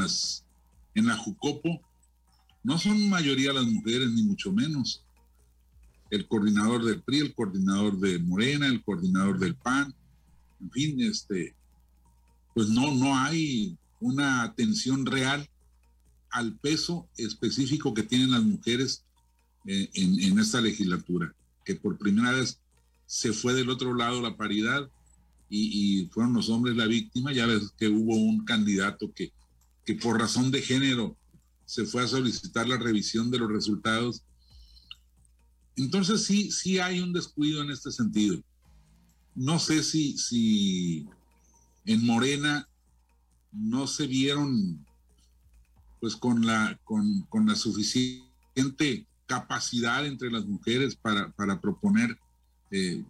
en 0.95 1.07
la 1.07 1.17
Jucopo, 1.17 1.81
no 2.63 2.79
son 2.79 3.09
mayoría 3.09 3.53
las 3.53 3.67
mujeres, 3.67 4.11
ni 4.11 4.23
mucho 4.23 4.53
menos. 4.53 5.05
El 6.11 6.27
coordinador 6.27 6.85
del 6.85 7.03
PRI, 7.03 7.21
el 7.21 7.35
coordinador 7.35 7.99
de 7.99 8.19
Morena, 8.19 8.67
el 8.67 8.83
coordinador 8.83 9.39
del 9.39 9.55
PAN, 9.55 9.95
en 10.61 10.71
fin, 10.71 11.01
este, 11.01 11.55
pues 12.55 12.69
no, 12.69 12.95
no 12.95 13.17
hay 13.17 13.77
una 14.01 14.43
atención 14.43 15.07
real 15.07 15.49
al 16.31 16.55
peso 16.59 17.09
específico 17.17 17.95
que 17.95 18.03
tienen 18.03 18.31
las 18.31 18.43
mujeres 18.43 19.05
eh, 19.67 19.89
en, 19.95 20.21
en, 20.21 20.39
esta 20.39 20.61
legislatura, 20.61 21.35
que 21.65 21.75
por 21.75 21.99
primera 21.99 22.33
vez 22.33 22.61
se 23.11 23.33
fue 23.33 23.55
del 23.55 23.71
otro 23.71 23.93
lado 23.93 24.23
la 24.23 24.37
paridad 24.37 24.89
y, 25.49 26.09
fueron 26.13 26.33
los 26.33 26.49
hombres 26.49 26.77
la 26.77 26.87
víctima. 26.87 27.33
Ya 27.33 27.45
ves 27.45 27.73
que 27.77 27.89
hubo 27.89 28.15
un 28.15 28.45
candidato 28.45 29.13
que, 29.13 29.33
que 29.85 29.97
por 29.97 30.21
razón 30.21 30.53
de 30.53 30.63
género 30.63 31.17
se 31.65 31.85
fue 31.87 32.05
a 32.05 32.07
solicitar 32.07 32.69
la 32.69 32.77
revisión 32.77 33.33
de 33.33 33.41
los 33.41 33.51
resultados. 33.51 34.23
Entonces 35.75 36.23
sí, 36.23 36.53
sí 36.53 36.79
hay 36.79 37.01
un 37.01 37.13
descuido 37.13 37.65
en 37.65 37.73
este 37.73 37.91
sentido. 37.91 38.41
No 39.35 39.59
sé 39.59 39.83
si, 39.83 40.17
si 40.17 41.09
en 41.87 42.07
Morena 42.07 42.69
no 43.51 43.89
se 43.89 44.07
vieron 44.07 44.87
pues 45.99 46.15
con 46.15 46.47
la, 46.47 46.79
con, 46.85 47.23
con 47.23 47.49
la 47.49 47.57
suficiente 47.57 49.05
capacidad 49.27 50.07
entre 50.07 50.31
las 50.31 50.47
mujeres 50.47 50.95
para, 50.95 51.33
para 51.33 51.61
proponer 51.61 52.17
eh, 52.71 53.05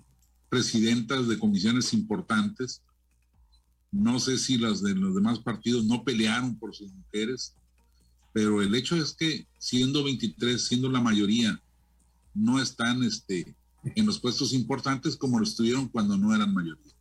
presidentas 0.48 1.28
de 1.28 1.38
comisiones 1.38 1.92
importantes. 1.94 2.82
No 3.92 4.18
sé 4.20 4.38
si 4.38 4.58
las 4.58 4.82
de 4.82 4.94
los 4.94 5.14
demás 5.14 5.38
partidos 5.38 5.84
no 5.84 6.04
pelearon 6.04 6.56
por 6.56 6.74
sus 6.74 6.92
mujeres, 6.92 7.54
pero 8.32 8.62
el 8.62 8.74
hecho 8.74 8.96
es 8.96 9.12
que 9.12 9.46
siendo 9.58 10.04
23, 10.04 10.64
siendo 10.64 10.88
la 10.88 11.00
mayoría, 11.00 11.60
no 12.34 12.60
están 12.60 13.02
este, 13.02 13.54
en 13.82 14.06
los 14.06 14.20
puestos 14.20 14.52
importantes 14.52 15.16
como 15.16 15.38
lo 15.38 15.44
estuvieron 15.44 15.88
cuando 15.88 16.16
no 16.16 16.34
eran 16.34 16.54
mayoría. 16.54 16.94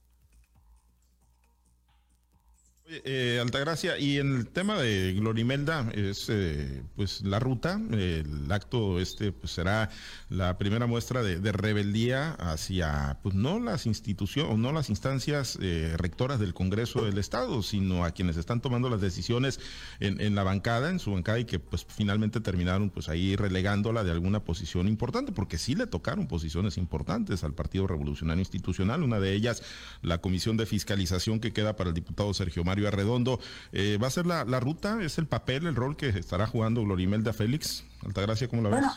Eh, 2.91 3.37
Altagracia, 3.39 3.99
y 3.99 4.17
en 4.17 4.35
el 4.35 4.47
tema 4.47 4.79
de 4.79 5.13
Glorimelda, 5.13 5.87
es 5.93 6.25
eh, 6.27 6.81
pues 6.95 7.21
la 7.21 7.37
ruta, 7.37 7.79
el 7.91 8.51
acto 8.51 8.99
este 8.99 9.31
pues 9.31 9.51
será 9.51 9.91
la 10.29 10.57
primera 10.57 10.87
muestra 10.87 11.21
de, 11.21 11.51
rebeldía 11.51 12.31
hacia 12.31 13.19
pues 13.21 13.35
no 13.35 13.59
las 13.59 13.85
instituciones 13.85 14.57
no 14.57 14.71
las 14.71 14.89
instancias 14.89 15.59
eh, 15.61 15.93
rectoras 15.97 16.39
del 16.39 16.55
Congreso 16.55 17.05
del 17.05 17.19
Estado, 17.19 17.61
sino 17.61 18.05
a 18.05 18.11
quienes 18.11 18.37
están 18.37 18.59
tomando 18.59 18.89
las 18.89 19.01
decisiones 19.01 19.59
en, 19.99 20.19
en, 20.19 20.33
la 20.33 20.41
bancada, 20.41 20.89
en 20.89 20.97
su 20.97 21.11
bancada, 21.11 21.39
y 21.39 21.45
que 21.45 21.59
pues 21.59 21.85
finalmente 21.87 22.39
terminaron 22.39 22.89
pues 22.89 23.07
ahí 23.07 23.35
relegándola 23.35 24.03
de 24.03 24.11
alguna 24.11 24.43
posición 24.43 24.87
importante, 24.87 25.31
porque 25.31 25.59
sí 25.59 25.75
le 25.75 25.85
tocaron 25.85 26.27
posiciones 26.27 26.77
importantes 26.77 27.43
al 27.43 27.53
Partido 27.53 27.85
Revolucionario 27.85 28.41
Institucional, 28.41 29.03
una 29.03 29.19
de 29.19 29.33
ellas 29.33 29.61
la 30.01 30.21
Comisión 30.21 30.57
de 30.57 30.65
Fiscalización 30.65 31.39
que 31.39 31.53
queda 31.53 31.75
para 31.75 31.89
el 31.89 31.93
diputado 31.93 32.33
Sergio 32.33 32.63
Mario 32.63 32.78
Arredondo. 32.87 33.39
Eh, 33.71 33.97
¿Va 34.01 34.07
a 34.07 34.11
ser 34.11 34.25
la, 34.25 34.45
la, 34.45 34.59
ruta? 34.59 35.01
¿Es 35.01 35.17
el 35.17 35.27
papel, 35.27 35.67
el 35.67 35.75
rol 35.75 35.97
que 35.97 36.09
estará 36.09 36.47
jugando 36.47 36.83
Glorimelda 36.83 37.33
Félix? 37.33 37.83
Altagracia, 38.05 38.47
¿cómo 38.47 38.61
la? 38.63 38.69
Bueno, 38.69 38.95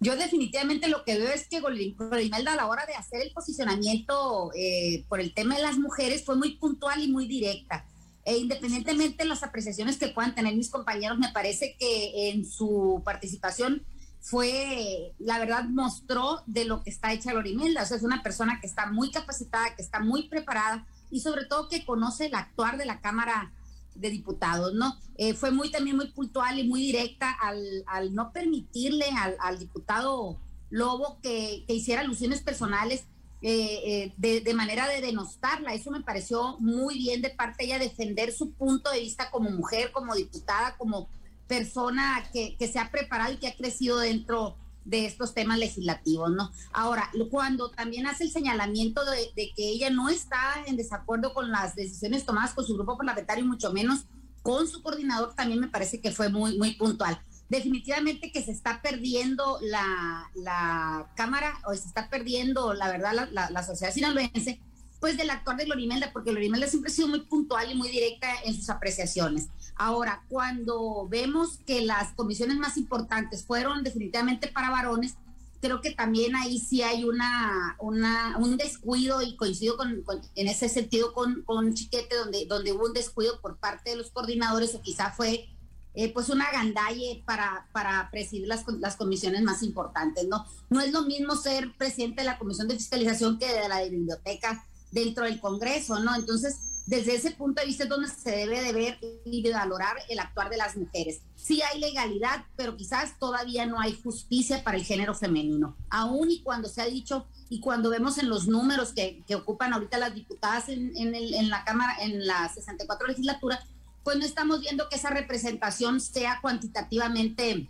yo 0.00 0.16
definitivamente 0.16 0.88
lo 0.88 1.04
que 1.04 1.18
veo 1.18 1.30
es 1.30 1.46
que 1.46 1.60
Glorimelda 1.60 2.52
a 2.52 2.56
la 2.56 2.66
hora 2.66 2.86
de 2.86 2.94
hacer 2.94 3.20
el 3.20 3.32
posicionamiento 3.32 4.50
eh, 4.54 5.04
por 5.08 5.20
el 5.20 5.34
tema 5.34 5.56
de 5.56 5.62
las 5.62 5.76
mujeres 5.76 6.24
fue 6.24 6.36
muy 6.36 6.56
puntual 6.56 7.02
y 7.02 7.08
muy 7.08 7.26
directa. 7.26 7.84
E 8.24 8.36
independientemente 8.38 9.24
de 9.24 9.28
las 9.28 9.42
apreciaciones 9.42 9.98
que 9.98 10.08
puedan 10.08 10.34
tener 10.34 10.56
mis 10.56 10.70
compañeros, 10.70 11.18
me 11.18 11.32
parece 11.32 11.76
que 11.78 12.30
en 12.30 12.46
su 12.46 13.02
participación 13.04 13.82
fue, 14.20 15.14
la 15.18 15.38
verdad, 15.38 15.64
mostró 15.64 16.42
de 16.46 16.64
lo 16.64 16.82
que 16.82 16.90
está 16.90 17.12
hecha 17.12 17.32
Glorimelda. 17.32 17.82
O 17.82 17.86
sea, 17.86 17.96
es 17.96 18.02
una 18.02 18.22
persona 18.22 18.58
que 18.60 18.66
está 18.66 18.86
muy 18.86 19.10
capacitada, 19.10 19.74
que 19.74 19.82
está 19.82 20.00
muy 20.00 20.28
preparada, 20.28 20.86
y 21.10 21.20
sobre 21.20 21.44
todo 21.44 21.68
que 21.68 21.84
conoce 21.84 22.26
el 22.26 22.34
actuar 22.34 22.76
de 22.76 22.86
la 22.86 23.00
Cámara 23.00 23.52
de 23.94 24.10
Diputados, 24.10 24.74
¿no? 24.74 24.96
Eh, 25.16 25.34
fue 25.34 25.50
muy 25.50 25.70
también 25.70 25.96
muy 25.96 26.08
puntual 26.08 26.58
y 26.58 26.68
muy 26.68 26.80
directa 26.80 27.30
al, 27.40 27.84
al 27.86 28.14
no 28.14 28.32
permitirle 28.32 29.06
al, 29.40 29.58
diputado 29.58 30.38
Lobo 30.70 31.18
que, 31.20 31.64
que, 31.66 31.74
hiciera 31.74 32.02
alusiones 32.02 32.42
personales 32.42 33.04
eh, 33.42 33.80
eh, 33.84 34.14
de, 34.16 34.40
de, 34.40 34.54
manera 34.54 34.86
de 34.86 35.00
denostarla. 35.00 35.74
Eso 35.74 35.90
me 35.90 36.02
pareció 36.02 36.56
muy 36.58 36.96
bien 36.98 37.22
de 37.22 37.30
parte 37.30 37.56
de 37.58 37.64
ella 37.64 37.78
defender 37.78 38.32
su 38.32 38.52
punto 38.52 38.90
de 38.90 39.00
vista 39.00 39.30
como 39.30 39.50
mujer, 39.50 39.90
como 39.92 40.14
diputada, 40.14 40.76
como 40.76 41.08
persona 41.48 42.28
que, 42.32 42.56
que 42.56 42.68
se 42.68 42.78
ha 42.78 42.90
preparado 42.90 43.32
y 43.32 43.38
que 43.38 43.48
ha 43.48 43.56
crecido 43.56 43.98
dentro 43.98 44.56
de 44.84 45.06
estos 45.06 45.34
temas 45.34 45.58
legislativos, 45.58 46.30
¿no? 46.30 46.50
Ahora, 46.72 47.10
cuando 47.30 47.70
también 47.70 48.06
hace 48.06 48.24
el 48.24 48.30
señalamiento 48.30 49.02
de, 49.04 49.32
que 49.34 49.68
ella 49.68 49.90
no 49.90 50.08
está 50.08 50.64
en 50.66 50.76
desacuerdo 50.76 51.34
con 51.34 51.50
las 51.50 51.74
decisiones 51.74 52.24
tomadas 52.24 52.54
con 52.54 52.64
su 52.64 52.74
grupo 52.74 52.96
parlamentario 52.96 53.44
y 53.44 53.48
mucho 53.48 53.72
menos 53.72 54.06
con 54.42 54.66
su 54.66 54.82
coordinador, 54.82 55.34
también 55.34 55.60
me 55.60 55.68
parece 55.68 56.00
que 56.00 56.10
fue 56.10 56.28
muy, 56.28 56.56
muy 56.56 56.74
puntual. 56.74 57.20
Definitivamente 57.48 58.32
que 58.32 58.42
se 58.42 58.52
está 58.52 58.80
perdiendo 58.80 59.58
la, 59.60 60.30
la 60.34 61.10
Cámara 61.16 61.58
o 61.66 61.74
se 61.74 61.86
está 61.86 62.08
perdiendo, 62.08 62.72
la 62.74 62.88
verdad, 62.88 63.28
la, 63.30 63.50
la 63.50 63.62
sociedad 63.62 63.92
sinaloense, 63.92 64.60
pues 65.00 65.16
del 65.16 65.30
actuar 65.30 65.56
de 65.56 65.64
Glorimelda, 65.64 66.12
porque 66.12 66.30
Glorimelda 66.30 66.68
siempre 66.68 66.92
ha 66.92 66.94
sido 66.94 67.08
muy 67.08 67.22
puntual 67.22 67.72
y 67.72 67.74
muy 67.74 67.88
directa 67.88 68.28
en 68.44 68.54
sus 68.54 68.68
apreciaciones. 68.68 69.48
Ahora, 69.74 70.24
cuando 70.28 71.08
vemos 71.08 71.58
que 71.66 71.80
las 71.80 72.12
comisiones 72.12 72.58
más 72.58 72.76
importantes 72.76 73.44
fueron 73.44 73.82
definitivamente 73.82 74.48
para 74.48 74.70
varones, 74.70 75.14
creo 75.60 75.80
que 75.80 75.92
también 75.92 76.36
ahí 76.36 76.58
sí 76.58 76.82
hay 76.82 77.04
una, 77.04 77.76
una 77.78 78.36
un 78.38 78.56
descuido 78.56 79.22
y 79.22 79.36
coincido 79.36 79.76
con, 79.76 80.02
con, 80.02 80.20
en 80.34 80.48
ese 80.48 80.68
sentido 80.68 81.12
con, 81.12 81.42
con 81.42 81.74
Chiquete, 81.74 82.16
donde, 82.16 82.46
donde 82.46 82.72
hubo 82.72 82.86
un 82.86 82.92
descuido 82.92 83.40
por 83.40 83.56
parte 83.58 83.90
de 83.90 83.96
los 83.96 84.10
coordinadores 84.10 84.74
o 84.74 84.82
quizá 84.82 85.12
fue 85.12 85.48
eh, 85.94 86.12
pues 86.12 86.28
una 86.28 86.50
gandalle 86.52 87.22
para, 87.26 87.66
para 87.72 88.08
presidir 88.10 88.46
las, 88.46 88.64
las 88.78 88.96
comisiones 88.96 89.42
más 89.42 89.62
importantes, 89.62 90.28
¿no? 90.28 90.46
No 90.68 90.80
es 90.80 90.92
lo 90.92 91.02
mismo 91.02 91.36
ser 91.36 91.74
presidente 91.76 92.22
de 92.22 92.26
la 92.26 92.38
Comisión 92.38 92.68
de 92.68 92.76
Fiscalización 92.76 93.38
que 93.38 93.52
de 93.52 93.68
la 93.68 93.78
de 93.78 93.90
Biblioteca 93.90 94.64
dentro 94.90 95.24
del 95.24 95.40
Congreso, 95.40 95.98
¿no? 96.00 96.14
Entonces, 96.14 96.70
desde 96.86 97.14
ese 97.14 97.30
punto 97.30 97.60
de 97.60 97.68
vista 97.68 97.84
es 97.84 97.88
donde 97.88 98.08
se 98.08 98.30
debe 98.30 98.62
de 98.62 98.72
ver 98.72 98.98
y 99.24 99.42
de 99.42 99.52
valorar 99.52 99.96
el 100.08 100.18
actuar 100.18 100.50
de 100.50 100.56
las 100.56 100.76
mujeres. 100.76 101.20
Sí 101.36 101.62
hay 101.62 101.78
legalidad, 101.78 102.44
pero 102.56 102.76
quizás 102.76 103.16
todavía 103.18 103.64
no 103.64 103.80
hay 103.80 103.98
justicia 104.02 104.64
para 104.64 104.76
el 104.76 104.84
género 104.84 105.14
femenino. 105.14 105.76
Aún 105.88 106.30
y 106.30 106.42
cuando 106.42 106.68
se 106.68 106.82
ha 106.82 106.86
dicho 106.86 107.26
y 107.48 107.60
cuando 107.60 107.90
vemos 107.90 108.18
en 108.18 108.28
los 108.28 108.48
números 108.48 108.92
que, 108.92 109.22
ocupan 109.36 109.72
ahorita 109.72 109.98
las 109.98 110.14
diputadas 110.14 110.68
en, 110.68 110.96
en, 110.96 111.14
el, 111.14 111.34
en, 111.34 111.48
la 111.48 111.64
Cámara, 111.64 111.96
en 112.00 112.26
la 112.26 112.48
64 112.48 113.06
legislatura, 113.06 113.64
pues 114.02 114.16
no 114.16 114.24
estamos 114.24 114.60
viendo 114.60 114.88
que 114.88 114.96
esa 114.96 115.10
representación 115.10 116.00
sea 116.00 116.40
cuantitativamente 116.40 117.68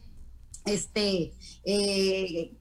este, 0.64 1.32
eh, 1.64 2.52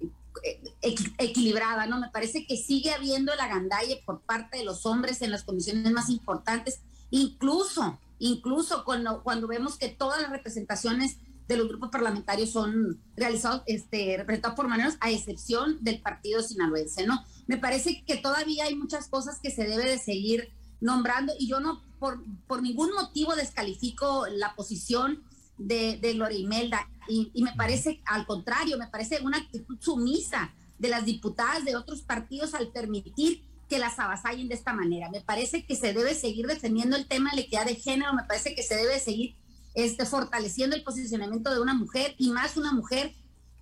equilibrada, 0.82 1.86
¿no? 1.86 2.00
Me 2.00 2.10
parece 2.10 2.46
que 2.46 2.58
sigue 2.58 2.92
habiendo 2.92 3.34
el 3.34 3.40
agandalle 3.40 4.02
por 4.06 4.22
parte 4.22 4.58
de 4.58 4.64
los 4.64 4.86
hombres 4.86 5.22
en 5.22 5.32
las 5.32 5.44
comisiones 5.44 5.92
más 5.92 6.10
importantes, 6.10 6.82
incluso, 7.10 8.00
incluso 8.20 8.84
cuando, 8.86 9.24
cuando 9.24 9.48
vemos 9.48 9.78
que 9.78 9.90
todas 9.90 10.22
las 10.22 10.32
representaciones 10.32 11.18
de 11.48 11.58
los 11.58 11.68
grupos 11.68 11.90
parlamentarios 11.90 12.52
son 12.52 13.02
realizados, 13.16 13.64
este, 13.66 14.18
representados 14.18 14.56
por 14.56 14.68
maneras, 14.68 14.98
a 15.02 15.10
excepción 15.10 15.78
del 15.82 16.00
partido 16.00 16.44
sinaloense, 16.44 17.08
¿no? 17.08 17.26
Me 17.48 17.58
parece 17.58 18.04
que 18.06 18.18
todavía 18.18 18.66
hay 18.66 18.76
muchas 18.76 19.08
cosas 19.08 19.40
que 19.42 19.50
se 19.50 19.64
debe 19.64 19.86
de 19.86 19.98
seguir 19.98 20.50
nombrando 20.80 21.34
y 21.40 21.48
yo 21.48 21.60
no 21.60 21.82
por, 21.98 22.24
por 22.48 22.62
ningún 22.62 22.94
motivo 22.94 23.36
descalifico 23.36 24.28
la 24.28 24.56
posición 24.56 25.24
de, 25.60 25.98
de 26.02 26.14
Gloria 26.14 26.40
Imelda. 26.40 26.90
Y, 27.08 27.32
y, 27.34 27.44
me 27.44 27.54
parece, 27.54 28.02
al 28.06 28.26
contrario, 28.26 28.78
me 28.78 28.88
parece 28.88 29.20
una 29.22 29.38
actitud 29.38 29.78
sumisa 29.80 30.52
de 30.80 30.90
las 30.90 31.06
diputadas 31.06 31.66
de 31.66 31.76
otros 31.76 32.02
partidos 32.02 32.56
al 32.56 32.70
permitir 32.70 33.44
que 33.68 33.78
las 33.78 34.00
avasallen 34.00 34.48
de 34.48 34.56
esta 34.56 34.74
manera. 34.74 35.10
Me 35.10 35.22
parece 35.22 35.66
que 35.66 35.76
se 35.76 35.94
debe 35.94 36.16
seguir 36.16 36.48
defendiendo 36.48 36.96
el 36.96 37.08
tema 37.08 37.30
de 37.30 37.38
la 37.38 37.42
equidad 37.44 37.66
de 37.66 37.76
género, 37.76 38.14
me 38.14 38.24
parece 38.24 38.56
que 38.56 38.64
se 38.64 38.76
debe 38.76 39.00
seguir 39.00 39.36
este, 39.76 40.06
fortaleciendo 40.06 40.76
el 40.76 40.84
posicionamiento 40.84 41.54
de 41.54 41.62
una 41.62 41.76
mujer 41.76 42.16
y 42.18 42.32
más 42.32 42.58
una 42.58 42.74
mujer 42.74 43.14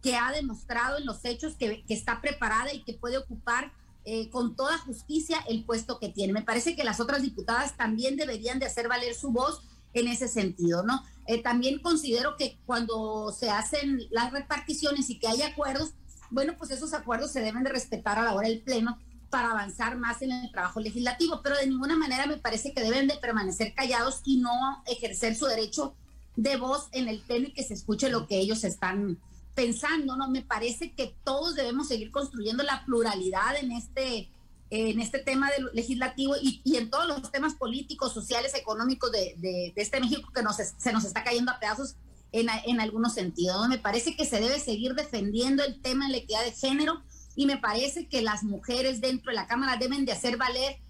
que 0.01 0.15
ha 0.15 0.31
demostrado 0.31 0.97
en 0.97 1.05
los 1.05 1.25
hechos 1.25 1.55
que, 1.55 1.83
que 1.83 1.93
está 1.93 2.21
preparada 2.21 2.73
y 2.73 2.83
que 2.83 2.93
puede 2.93 3.17
ocupar 3.17 3.73
eh, 4.05 4.29
con 4.29 4.55
toda 4.55 4.77
justicia 4.77 5.37
el 5.49 5.65
puesto 5.65 5.99
que 5.99 6.07
tiene. 6.07 6.31
Me 6.31 6.41
parece 6.41 6.77
que 6.77 6.85
las 6.85 7.01
otras 7.01 7.21
diputadas 7.21 7.75
también 7.75 8.15
deberían 8.15 8.57
de 8.57 8.65
hacer 8.65 8.87
valer 8.87 9.13
su 9.13 9.31
voz 9.31 9.61
en 9.93 10.07
ese 10.07 10.27
sentido, 10.27 10.83
¿no? 10.83 11.03
Eh, 11.27 11.41
también 11.41 11.79
considero 11.79 12.37
que 12.37 12.57
cuando 12.65 13.31
se 13.31 13.49
hacen 13.49 13.99
las 14.11 14.31
reparticiones 14.31 15.09
y 15.09 15.19
que 15.19 15.27
hay 15.27 15.41
acuerdos, 15.41 15.93
bueno, 16.29 16.55
pues 16.57 16.71
esos 16.71 16.93
acuerdos 16.93 17.31
se 17.31 17.41
deben 17.41 17.63
de 17.63 17.71
respetar 17.71 18.19
a 18.19 18.23
la 18.23 18.33
hora 18.33 18.47
del 18.47 18.61
pleno 18.61 18.97
para 19.29 19.51
avanzar 19.51 19.97
más 19.97 20.21
en 20.21 20.31
el 20.31 20.51
trabajo 20.51 20.79
legislativo, 20.79 21.41
pero 21.43 21.57
de 21.57 21.67
ninguna 21.67 21.97
manera 21.97 22.27
me 22.27 22.37
parece 22.37 22.73
que 22.73 22.81
deben 22.81 23.07
de 23.07 23.17
permanecer 23.17 23.73
callados 23.73 24.21
y 24.23 24.37
no 24.37 24.83
ejercer 24.85 25.35
su 25.35 25.45
derecho 25.45 25.95
de 26.35 26.55
voz 26.55 26.87
en 26.91 27.07
el 27.07 27.21
tema 27.23 27.47
y 27.47 27.53
que 27.53 27.63
se 27.63 27.73
escuche 27.73 28.09
lo 28.09 28.27
que 28.27 28.37
ellos 28.37 28.63
están 28.63 29.19
pensando, 29.53 30.15
¿no? 30.15 30.29
Me 30.29 30.43
parece 30.43 30.93
que 30.93 31.15
todos 31.23 31.55
debemos 31.55 31.87
seguir 31.87 32.11
construyendo 32.11 32.63
la 32.63 32.85
pluralidad 32.85 33.57
en 33.59 33.71
este, 33.71 34.29
en 34.69 34.99
este 34.99 35.19
tema 35.19 35.49
del 35.51 35.69
legislativo 35.73 36.35
y, 36.41 36.75
en 36.75 36.89
todos 36.89 37.07
los 37.07 37.31
temas 37.31 37.55
políticos, 37.55 38.13
sociales, 38.13 38.53
económicos 38.53 39.11
de, 39.11 39.73
este 39.75 39.99
México 39.99 40.31
que 40.33 40.43
nos, 40.43 40.57
se 40.57 40.91
nos 40.91 41.05
está 41.05 41.23
cayendo 41.23 41.51
a 41.51 41.59
pedazos 41.59 41.95
en, 42.31 42.47
en 42.65 42.81
algunos 42.81 43.13
sentidos. 43.13 43.67
Me 43.69 43.77
parece 43.77 44.15
que 44.15 44.25
se 44.25 44.39
debe 44.39 44.59
seguir 44.59 44.93
defendiendo 44.93 45.63
el 45.63 45.81
tema 45.81 46.05
de 46.05 46.11
la 46.11 46.17
equidad 46.17 46.43
de 46.43 46.51
género 46.51 47.01
y 47.35 47.45
me 47.45 47.57
parece 47.57 48.07
que 48.07 48.21
las 48.21 48.43
mujeres 48.43 48.99
dentro 48.99 49.31
de 49.31 49.35
la 49.35 49.47
Cámara 49.47 49.77
deben 49.77 50.05
de 50.05 50.11
hacer 50.11 50.37
valer 50.37 50.81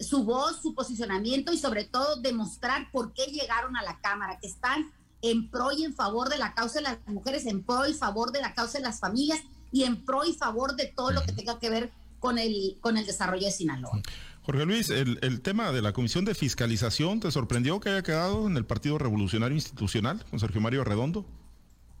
su 0.00 0.24
voz, 0.24 0.60
su 0.60 0.74
posicionamiento 0.74 1.52
y 1.52 1.58
sobre 1.58 1.84
todo 1.84 2.16
demostrar 2.16 2.90
por 2.90 3.12
qué 3.14 3.26
llegaron 3.26 3.76
a 3.76 3.82
la 3.82 4.00
Cámara, 4.00 4.38
que 4.40 4.48
están 4.48 4.92
en 5.22 5.48
pro 5.48 5.70
y 5.70 5.84
en 5.84 5.94
favor 5.94 6.28
de 6.28 6.38
la 6.38 6.54
causa 6.54 6.80
de 6.80 6.82
las 6.82 6.98
mujeres, 7.06 7.46
en 7.46 7.62
pro 7.62 7.86
y 7.86 7.94
favor 7.94 8.32
de 8.32 8.40
la 8.40 8.54
causa 8.54 8.78
de 8.78 8.84
las 8.84 8.98
familias 8.98 9.40
y 9.70 9.84
en 9.84 10.04
pro 10.04 10.24
y 10.24 10.34
favor 10.34 10.74
de 10.74 10.86
todo 10.86 11.12
lo 11.12 11.22
que 11.22 11.32
tenga 11.32 11.58
que 11.58 11.70
ver 11.70 11.92
con 12.22 12.38
el, 12.38 12.78
con 12.80 12.96
el 12.96 13.04
desarrollo 13.04 13.46
de 13.46 13.50
Sinaloa. 13.50 14.00
Jorge 14.42 14.64
Luis, 14.64 14.90
el, 14.90 15.18
el, 15.22 15.40
tema 15.40 15.72
de 15.72 15.82
la 15.82 15.92
Comisión 15.92 16.24
de 16.24 16.36
Fiscalización, 16.36 17.18
¿te 17.18 17.32
sorprendió 17.32 17.80
que 17.80 17.90
haya 17.90 18.02
quedado 18.02 18.46
en 18.46 18.56
el 18.56 18.64
Partido 18.64 18.96
Revolucionario 18.96 19.56
Institucional 19.56 20.24
con 20.30 20.38
Sergio 20.38 20.60
Mario 20.60 20.84
Redondo? 20.84 21.26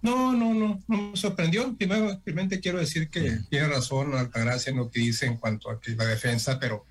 No, 0.00 0.32
no, 0.32 0.54
no, 0.54 0.80
no 0.86 1.10
me 1.10 1.16
sorprendió. 1.16 1.76
Primero, 1.76 2.20
primero 2.22 2.48
quiero 2.62 2.78
decir 2.78 3.10
que 3.10 3.40
tiene 3.50 3.66
razón 3.66 4.14
Altagracia 4.14 4.70
en 4.70 4.76
lo 4.76 4.88
que 4.88 5.00
dice 5.00 5.26
en 5.26 5.38
cuanto 5.38 5.70
a 5.70 5.80
la 5.96 6.04
defensa, 6.04 6.56
pero, 6.60 6.84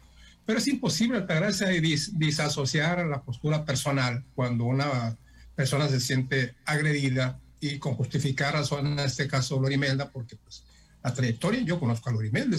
pero 0.46 0.60
es 0.60 0.68
imposible 0.68 1.20
Altagracia 1.20 1.70
dis, 1.70 2.20
disasociar 2.20 3.06
la 3.06 3.22
postura 3.22 3.64
personal 3.64 4.26
cuando 4.36 4.66
una 4.66 5.18
persona 5.56 5.88
se 5.88 6.02
siente 6.02 6.56
agredida 6.66 7.40
y 7.62 7.80
con 7.80 7.96
justificar 7.96 8.56
razón 8.56 8.88
en 8.88 9.00
este 9.00 9.26
caso 9.30 9.58
Lorimelda, 9.58 10.12
porque 10.12 10.36
pues 10.36 10.66
la 11.04 11.14
trayectoria, 11.14 11.62
yo 11.62 11.80
conozco 11.80 12.10
a 12.10 12.14
Lorimelda, 12.14 12.58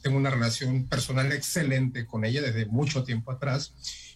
tengo 0.00 0.16
una 0.16 0.30
relación 0.30 0.84
personal 0.86 1.30
excelente 1.32 2.06
con 2.06 2.24
ella 2.24 2.40
desde 2.40 2.66
mucho 2.66 3.04
tiempo 3.04 3.32
atrás 3.32 3.74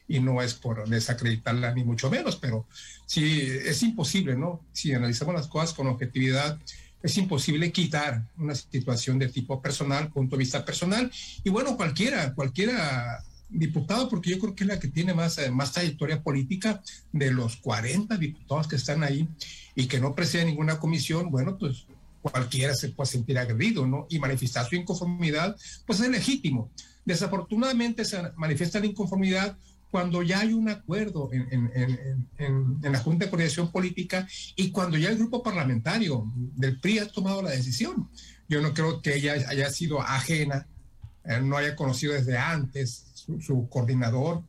y 0.08 0.20
no 0.20 0.40
es 0.40 0.54
por 0.54 0.88
desacreditarla 0.88 1.74
ni 1.74 1.84
mucho 1.84 2.10
menos, 2.10 2.36
pero 2.36 2.66
sí 3.06 3.42
es 3.64 3.82
imposible, 3.82 4.36
¿no? 4.36 4.62
Si 4.72 4.92
analizamos 4.92 5.34
las 5.34 5.48
cosas 5.48 5.72
con 5.74 5.88
objetividad, 5.88 6.58
es 7.02 7.18
imposible 7.18 7.72
quitar 7.72 8.26
una 8.38 8.54
situación 8.54 9.18
de 9.18 9.28
tipo 9.28 9.60
personal, 9.60 10.10
punto 10.10 10.36
de 10.36 10.40
vista 10.40 10.64
personal. 10.64 11.10
Y 11.44 11.50
bueno, 11.50 11.76
cualquiera, 11.76 12.34
cualquiera 12.34 13.22
diputado, 13.48 14.08
porque 14.08 14.30
yo 14.30 14.38
creo 14.38 14.54
que 14.54 14.64
es 14.64 14.68
la 14.68 14.80
que 14.80 14.88
tiene 14.88 15.14
más, 15.14 15.38
eh, 15.38 15.50
más 15.50 15.72
trayectoria 15.72 16.22
política 16.22 16.82
de 17.12 17.32
los 17.32 17.56
40 17.56 18.16
diputados 18.16 18.66
que 18.66 18.76
están 18.76 19.04
ahí 19.04 19.28
y 19.74 19.86
que 19.86 20.00
no 20.00 20.14
preside 20.14 20.44
ninguna 20.44 20.78
comisión, 20.78 21.30
bueno, 21.30 21.56
pues 21.58 21.86
cualquiera 22.30 22.74
se 22.74 22.90
puede 22.90 23.10
sentir 23.10 23.38
agredido, 23.38 23.86
¿no? 23.86 24.06
Y 24.08 24.18
manifestar 24.18 24.66
su 24.68 24.76
inconformidad, 24.76 25.56
pues 25.86 26.00
es 26.00 26.08
legítimo. 26.08 26.70
Desafortunadamente 27.04 28.04
se 28.04 28.20
manifiesta 28.36 28.80
la 28.80 28.86
inconformidad 28.86 29.56
cuando 29.90 30.22
ya 30.22 30.40
hay 30.40 30.52
un 30.52 30.68
acuerdo 30.68 31.30
en, 31.32 31.48
en, 31.52 31.70
en, 32.38 32.78
en, 32.82 32.92
la 32.92 32.98
Junta 32.98 33.24
de 33.24 33.30
Coordinación 33.30 33.70
Política 33.70 34.26
y 34.56 34.70
cuando 34.70 34.98
ya 34.98 35.08
el 35.08 35.16
grupo 35.16 35.42
parlamentario 35.42 36.30
del 36.34 36.80
PRI 36.80 36.98
ha 36.98 37.08
tomado 37.08 37.42
la 37.42 37.50
decisión. 37.50 38.10
Yo 38.48 38.60
no 38.60 38.74
creo 38.74 39.00
que 39.00 39.16
ella 39.16 39.34
haya 39.48 39.70
sido 39.70 40.00
ajena, 40.00 40.66
eh, 41.24 41.40
no 41.40 41.56
haya 41.56 41.74
conocido 41.74 42.12
desde 42.12 42.36
antes 42.36 43.06
su, 43.14 43.68
coordinador, 43.68 44.42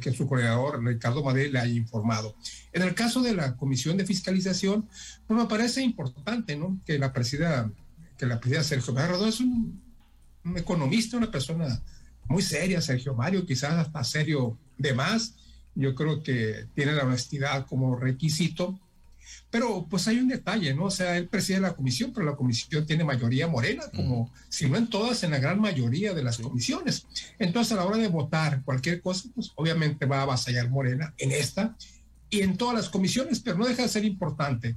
que 0.00 0.12
su 0.12 0.26
coordinador, 0.26 0.84
Ricardo 0.84 1.22
Madrid, 1.22 1.50
le 1.52 1.60
haya 1.60 1.74
informado. 1.74 2.34
En 2.72 2.82
el 2.82 2.94
caso 2.94 3.22
de 3.22 3.34
la 3.34 3.56
Comisión 3.56 3.96
de 3.96 4.04
Fiscalización, 4.04 4.88
pues 5.26 5.40
me 5.40 5.46
parece 5.46 5.82
importante, 5.82 6.56
¿no? 6.56 6.80
Que 6.84 6.98
la 6.98 7.12
presida, 7.12 7.70
que 8.18 8.26
la 8.26 8.40
presida 8.40 8.64
Sergio 8.64 8.92
Mario 8.92 9.24
es 9.26 9.40
un, 9.40 9.80
un 10.44 10.58
economista, 10.58 11.16
una 11.16 11.30
persona 11.30 11.82
muy 12.28 12.42
seria, 12.42 12.80
Sergio 12.80 13.14
Mario, 13.14 13.46
quizás 13.46 13.72
hasta 13.74 14.04
serio 14.04 14.58
de 14.78 14.94
más. 14.94 15.34
Yo 15.74 15.94
creo 15.94 16.22
que 16.22 16.66
tiene 16.74 16.92
la 16.92 17.04
honestidad 17.04 17.66
como 17.66 17.96
requisito 17.96 18.78
pero 19.50 19.86
pues 19.88 20.08
hay 20.08 20.18
un 20.18 20.28
detalle, 20.28 20.74
¿no? 20.74 20.84
O 20.84 20.90
sea, 20.90 21.16
él 21.18 21.28
preside 21.28 21.60
la 21.60 21.74
comisión, 21.74 22.12
pero 22.12 22.24
la 22.26 22.36
comisión 22.36 22.86
tiene 22.86 23.04
mayoría 23.04 23.48
morena, 23.48 23.84
como 23.94 24.32
si 24.48 24.68
no 24.68 24.76
en 24.76 24.88
todas, 24.88 25.22
en 25.24 25.32
la 25.32 25.38
gran 25.38 25.60
mayoría 25.60 26.14
de 26.14 26.22
las 26.22 26.38
comisiones. 26.38 27.06
Entonces, 27.38 27.72
a 27.72 27.76
la 27.76 27.84
hora 27.84 27.98
de 27.98 28.08
votar 28.08 28.62
cualquier 28.64 29.02
cosa, 29.02 29.28
pues 29.34 29.52
obviamente 29.56 30.06
va 30.06 30.20
a 30.20 30.22
avasallar 30.22 30.70
Morena 30.70 31.14
en 31.18 31.32
esta 31.32 31.76
y 32.30 32.40
en 32.40 32.56
todas 32.56 32.76
las 32.76 32.88
comisiones, 32.88 33.40
pero 33.40 33.58
no 33.58 33.66
deja 33.66 33.82
de 33.82 33.88
ser 33.88 34.04
importante. 34.04 34.74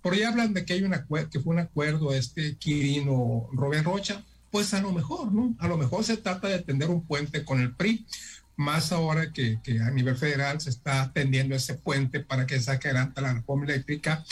Por 0.00 0.14
ahí 0.14 0.22
hablan 0.22 0.54
de 0.54 0.64
que 0.64 0.72
hay 0.72 0.82
una 0.82 1.06
que 1.30 1.40
fue 1.40 1.54
un 1.54 1.60
acuerdo 1.60 2.14
este 2.14 2.56
Quirino 2.56 3.48
Robert 3.52 3.84
Rocha, 3.84 4.24
pues 4.50 4.72
a 4.72 4.80
lo 4.80 4.92
mejor, 4.92 5.32
¿no? 5.32 5.54
A 5.58 5.68
lo 5.68 5.76
mejor 5.76 6.04
se 6.04 6.16
trata 6.16 6.48
de 6.48 6.60
tender 6.60 6.88
un 6.88 7.04
puente 7.04 7.44
con 7.44 7.60
el 7.60 7.74
PRI, 7.74 8.06
más 8.56 8.92
ahora 8.92 9.32
que, 9.32 9.58
a 9.84 9.90
nivel 9.90 10.16
federal 10.16 10.60
se 10.60 10.70
está 10.70 11.12
tendiendo 11.12 11.54
ese 11.54 11.74
puente 11.74 12.20
para 12.20 12.46
que 12.46 12.60
saque 12.60 12.88
adelante 12.88 13.20
la 13.20 13.34
reforma 13.34 13.64
eléctrica, 13.64 14.24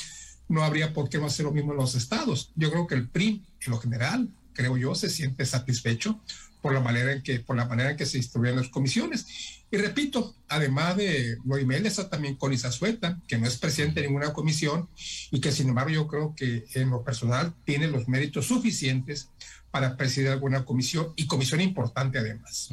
no 0.49 0.63
habría 0.63 0.93
por 0.93 1.09
qué 1.09 1.19
no 1.19 1.27
hacer 1.27 1.45
lo 1.45 1.53
mismo 1.53 1.73
en 1.73 1.79
los 1.79 1.95
estados. 1.95 2.53
Yo 2.55 2.71
creo 2.71 2.87
que 2.87 2.95
el 2.95 3.09
PRI, 3.09 3.45
en 3.65 3.71
lo 3.71 3.79
general, 3.79 4.29
creo 4.53 4.77
yo, 4.77 4.95
se 4.95 5.09
siente 5.09 5.47
satisfecho 5.47 6.21
por 6.61 6.73
la 6.73 6.81
manera 6.81 7.13
en 7.13 7.23
que, 7.23 7.41
por 7.41 7.57
la 7.57 7.65
manera 7.65 7.91
en 7.91 7.97
que 7.97 8.07
se 8.07 8.19
distribuyen 8.19 8.57
las 8.57 8.69
comisiones. 8.69 9.27
Y 9.73 9.79
repito, 9.79 10.35
además 10.49 10.99
de 10.99 11.39
Loimel, 11.47 11.87
está 11.87 12.11
también 12.11 12.37
con 12.37 12.57
Sueta, 12.59 13.19
que 13.27 13.39
no 13.39 13.47
es 13.47 13.57
presidente 13.57 14.01
de 14.01 14.07
ninguna 14.07 14.35
comisión 14.35 14.87
y 15.31 15.41
que 15.41 15.51
sin 15.51 15.71
embargo 15.71 15.91
yo 15.91 16.07
creo 16.07 16.35
que 16.37 16.67
en 16.75 16.91
lo 16.91 17.03
personal 17.03 17.55
tiene 17.65 17.89
los 17.89 18.07
méritos 18.07 18.47
suficientes 18.49 19.31
para 19.73 19.97
presidir 19.97 20.29
alguna 20.29 20.67
comisión 20.67 21.15
y 21.17 21.27
comisión 21.27 21.63
importante 21.63 22.19
además. 22.19 22.69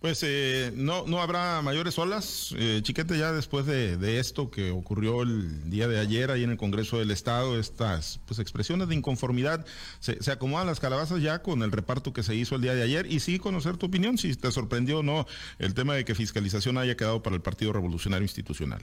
Pues 0.00 0.20
eh, 0.24 0.72
no, 0.74 1.06
no 1.06 1.22
habrá 1.22 1.62
mayores 1.62 1.96
olas, 1.96 2.52
eh, 2.58 2.80
Chiquete, 2.82 3.16
ya 3.16 3.30
después 3.30 3.64
de, 3.64 4.18
esto 4.18 4.50
que 4.50 4.72
ocurrió 4.72 5.22
el 5.22 5.70
día 5.70 5.86
de 5.86 6.00
ayer 6.00 6.32
ahí 6.32 6.42
en 6.42 6.50
el 6.50 6.56
Congreso 6.56 6.98
del 6.98 7.12
Estado, 7.12 7.56
estas 7.60 8.20
pues 8.26 8.40
expresiones 8.40 8.88
de 8.88 8.96
inconformidad, 8.96 9.64
se, 10.00 10.20
se, 10.20 10.32
acomodan 10.32 10.66
las 10.66 10.80
calabazas 10.80 11.22
ya 11.22 11.42
con 11.42 11.62
el 11.62 11.70
reparto 11.70 12.12
que 12.12 12.24
se 12.24 12.34
hizo 12.34 12.56
el 12.56 12.62
día 12.62 12.74
de 12.74 12.82
ayer. 12.82 13.06
Y 13.06 13.20
sí 13.20 13.38
conocer 13.38 13.76
tu 13.76 13.86
opinión, 13.86 14.18
si 14.18 14.34
te 14.34 14.50
sorprendió 14.50 14.98
o 14.98 15.02
no 15.04 15.28
el 15.60 15.74
tema 15.74 15.94
de 15.94 16.04
que 16.04 16.16
fiscalización 16.32 16.78
haya 16.78 16.96
quedado 16.96 17.22
para 17.22 17.36
el 17.36 17.42
Partido 17.42 17.74
Revolucionario 17.74 18.24
Institucional. 18.24 18.82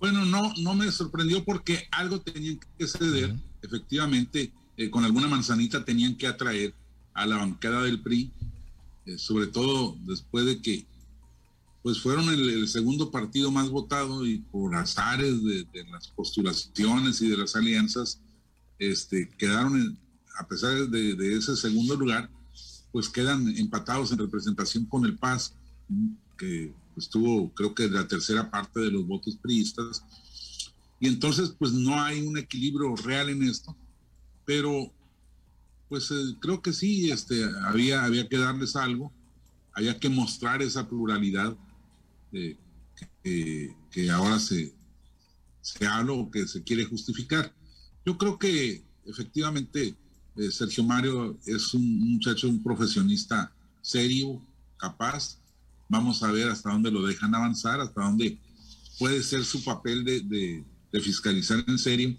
Bueno, 0.00 0.24
no, 0.24 0.54
no 0.62 0.74
me 0.74 0.90
sorprendió 0.90 1.44
porque 1.44 1.86
algo 1.90 2.20
tenía 2.20 2.56
que 2.78 2.86
ceder, 2.86 3.34
efectivamente 3.62 4.50
eh, 4.78 4.88
con 4.88 5.04
alguna 5.04 5.28
manzanita 5.28 5.84
tenían 5.84 6.16
que 6.16 6.26
atraer 6.26 6.72
a 7.12 7.26
la 7.26 7.36
bancada 7.36 7.82
del 7.82 8.00
PRI, 8.00 8.32
eh, 9.04 9.18
sobre 9.18 9.48
todo 9.48 9.96
después 10.06 10.46
de 10.46 10.62
que 10.62 10.86
pues 11.82 12.00
fueron 12.00 12.28
el, 12.30 12.66
segundo 12.68 13.10
partido 13.10 13.50
más 13.50 13.68
votado 13.68 14.26
y 14.26 14.38
por 14.38 14.74
azares 14.74 15.44
de, 15.44 15.66
las 15.90 16.08
postulaciones 16.08 17.20
y 17.20 17.28
de 17.28 17.36
las 17.36 17.56
alianzas, 17.56 18.20
este, 18.78 19.28
quedaron, 19.36 19.98
a 20.38 20.46
pesar 20.46 20.88
de, 20.88 21.36
ese 21.36 21.56
segundo 21.56 21.94
lugar, 21.96 22.30
pues 22.98 23.08
quedan 23.08 23.46
empatados 23.56 24.10
en 24.10 24.18
representación 24.18 24.84
con 24.86 25.04
el 25.04 25.16
PAS, 25.16 25.54
que 26.36 26.74
estuvo 26.96 27.54
creo 27.54 27.72
que 27.72 27.88
la 27.88 28.08
tercera 28.08 28.50
parte 28.50 28.80
de 28.80 28.90
los 28.90 29.06
votos 29.06 29.36
priistas. 29.36 30.02
Y 30.98 31.06
entonces 31.06 31.54
pues 31.56 31.72
no 31.72 31.94
hay 32.02 32.26
un 32.26 32.36
equilibrio 32.36 32.96
real 32.96 33.28
en 33.28 33.44
esto 33.44 33.76
pero 34.48 34.90
pues 35.90 36.10
eh, 36.10 36.34
creo 36.40 36.62
que 36.62 36.72
sí, 36.72 37.10
este, 37.12 37.44
había, 37.66 38.02
había 38.02 38.26
que 38.26 38.38
darles 38.38 38.74
algo, 38.74 39.12
había 39.74 40.00
que 40.00 40.08
mostrar 40.08 40.62
esa 40.62 40.88
pluralidad 40.88 41.54
que, 42.32 42.56
ahora 44.10 44.40
se, 44.40 44.74
se 45.60 45.86
habla 45.86 46.14
o 46.14 46.30
que 46.30 46.48
se 46.48 46.64
quiere 46.64 46.86
justificar. 46.86 47.54
Yo 48.06 48.16
creo 48.16 48.38
que 48.38 48.82
efectivamente 49.04 49.94
eh, 50.38 50.50
Sergio 50.50 50.84
Mario 50.84 51.38
es 51.44 51.74
un 51.74 52.12
muchacho, 52.12 52.48
un 52.48 52.62
profesionista 52.62 53.52
serio, 53.82 54.40
capaz. 54.76 55.38
Vamos 55.88 56.22
a 56.22 56.30
ver 56.30 56.48
hasta 56.48 56.70
dónde 56.70 56.90
lo 56.90 57.06
dejan 57.06 57.34
avanzar, 57.34 57.80
hasta 57.80 58.02
dónde 58.02 58.38
puede 58.98 59.22
ser 59.22 59.44
su 59.44 59.62
papel 59.64 60.04
de 60.04 61.00
fiscalizar 61.00 61.64
en 61.66 61.78
serio 61.78 62.16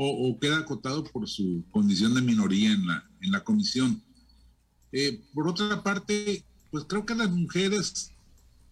o, 0.00 0.38
queda 0.40 0.58
acotado 0.58 1.02
por 1.02 1.28
su 1.28 1.64
condición 1.72 2.14
de 2.14 2.22
minoría 2.22 2.70
en 2.70 2.86
la, 2.86 3.04
en 3.20 3.32
la 3.32 3.42
comisión. 3.42 4.00
Eh, 4.92 5.20
por 5.34 5.48
otra 5.48 5.82
parte, 5.82 6.44
pues 6.70 6.84
creo 6.84 7.04
que 7.04 7.16
las 7.16 7.30
mujeres 7.30 8.12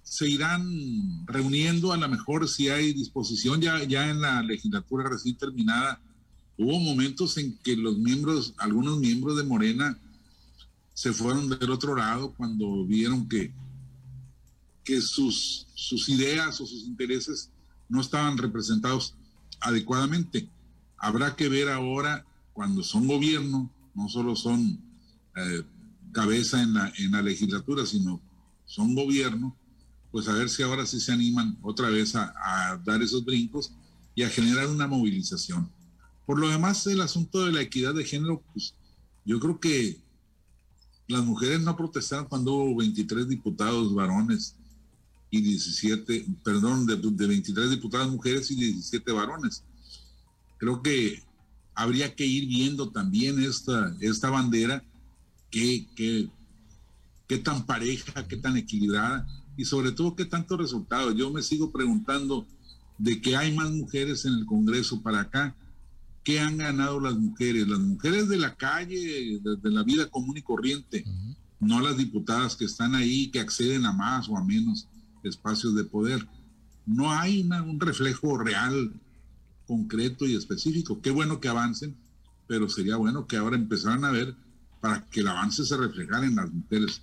se 0.05 0.29
irán 0.29 1.27
reuniendo 1.27 1.93
a 1.93 1.97
lo 1.97 2.09
mejor 2.09 2.49
si 2.49 2.69
hay 2.69 2.93
disposición 2.93 3.61
ya, 3.61 3.83
ya 3.83 4.09
en 4.09 4.21
la 4.21 4.41
legislatura 4.41 5.09
recién 5.09 5.37
terminada. 5.37 6.01
Hubo 6.59 6.79
momentos 6.81 7.37
en 7.37 7.57
que 7.59 7.77
los 7.77 7.99
miembros, 7.99 8.55
algunos 8.57 8.99
miembros 8.99 9.37
de 9.37 9.45
Morena, 9.45 9.99
se 10.95 11.13
fueron 11.13 11.51
del 11.51 11.71
otro 11.71 11.95
lado 11.95 12.33
cuando 12.33 12.87
vieron 12.87 13.29
que, 13.29 13.53
que 14.83 15.03
sus, 15.03 15.67
sus 15.75 16.09
ideas 16.09 16.59
o 16.61 16.67
sus 16.67 16.85
intereses 16.85 17.51
no 17.89 18.01
estaban 18.01 18.39
representados 18.39 19.15
adecuadamente. 19.61 20.49
Habrá 20.97 21.37
que 21.37 21.51
ver 21.51 21.69
ahora 21.69 22.25
cuando 22.55 22.83
son 22.83 23.07
gobierno, 23.07 23.71
no 23.95 24.09
solo 24.09 24.35
son 24.35 24.81
eh, 25.37 25.63
cabeza 26.13 26.63
en 26.63 26.73
la, 26.73 26.91
en 26.97 27.13
la 27.13 27.21
legislatura, 27.21 27.85
sino 27.85 28.23
son 28.65 28.95
gobierno, 28.95 29.55
pues 30.11 30.29
a 30.29 30.33
ver 30.33 30.49
si 30.49 30.63
ahora 30.63 30.87
sí 30.87 30.99
se 30.99 31.13
animan 31.13 31.59
otra 31.61 31.91
vez 31.91 32.17
a, 32.17 32.33
a 32.43 32.79
dar 32.79 33.03
esos 33.03 33.23
brincos 33.23 33.73
y 34.15 34.23
a 34.23 34.31
generar 34.31 34.69
una 34.69 34.87
movilización. 34.87 35.71
Por 36.27 36.39
lo 36.39 36.49
demás, 36.49 36.87
el 36.87 37.01
asunto 37.01 37.45
de 37.45 37.53
la 37.53 37.63
equidad 37.63 37.95
de 37.95 38.05
género, 38.05 38.43
pues 38.53 38.75
yo 39.25 39.41
creo 39.41 39.61
que 39.61 39.99
las 41.09 41.25
mujeres 41.25 41.61
no 41.61 41.77
protestaron 41.77 42.27
cuando 42.27 42.53
hubo 42.53 42.77
23 42.77 43.29
diputados 43.29 43.95
varones 43.95 44.57
y 45.31 45.41
17, 45.41 46.27
perdón, 46.43 46.87
de, 46.87 46.97
de 46.97 47.27
23 47.27 47.71
diputadas 47.71 48.11
mujeres 48.11 48.51
y 48.51 48.57
17 48.57 49.13
varones. 49.13 49.63
Creo 50.59 50.83
que 50.83 51.23
habría 51.75 52.15
que 52.15 52.27
ir 52.27 52.49
viendo 52.49 52.91
también 52.91 53.41
esta, 53.43 53.95
esta 54.01 54.31
bandera, 54.31 54.83
qué, 55.51 55.87
qué, 55.95 56.29
qué 57.29 57.39
tan 57.39 57.67
pareja, 57.67 58.27
qué 58.27 58.37
tan 58.37 58.57
equilibrada 58.57 59.27
y 59.57 59.65
sobre 59.65 59.93
todo 59.93 60.17
qué 60.17 60.25
tantos 60.25 60.59
resultados. 60.59 61.15
Yo 61.15 61.31
me 61.31 61.43
sigo 61.43 61.71
preguntando 61.71 62.47
de 62.99 63.21
que 63.21 63.37
hay 63.37 63.55
más 63.55 63.71
mujeres 63.71 64.25
en 64.25 64.35
el 64.35 64.47
Congreso 64.47 65.03
para 65.03 65.21
acá. 65.21 65.55
¿Qué 66.27 66.41
han 66.41 66.59
ganado 66.59 66.99
las 66.99 67.15
mujeres? 67.15 67.69
Las 67.69 67.79
mujeres 67.79 68.29
de 68.29 68.37
la 68.37 68.57
calle, 68.57 69.39
de, 69.41 69.71
la 69.71 69.85
vida 69.85 70.11
común 70.11 70.37
y 70.37 70.43
corriente, 70.43 71.05
no 71.61 71.81
las 71.81 71.97
diputadas 71.97 72.57
que 72.57 72.65
están 72.65 72.97
ahí, 72.97 73.31
que 73.31 73.39
acceden 73.39 73.87
a 73.87 73.93
más 73.93 74.29
o 74.29 74.37
a 74.37 74.43
menos 74.43 74.89
espacios 75.23 75.77
de 75.77 75.85
poder. 75.85 76.27
No 76.85 77.13
hay 77.13 77.49
un 77.49 77.79
reflejo 77.79 78.39
real 78.39 78.93
concreto 79.69 80.27
y 80.27 80.35
específico. 80.35 81.01
Qué 81.01 81.13
bueno 81.13 81.39
que 81.39 81.47
avancen, 81.47 81.97
pero 82.49 82.69
sería 82.69 82.97
bueno 82.97 83.29
que 83.29 83.37
ahora 83.37 83.55
empezaran 83.55 84.05
a 84.05 84.11
ver 84.11 84.35
para 84.81 85.07
que 85.07 85.21
el 85.21 85.29
avance 85.29 85.65
se 85.65 85.77
reflejara 85.77 86.27
en 86.27 86.35
las 86.35 86.51
mujeres 86.51 87.03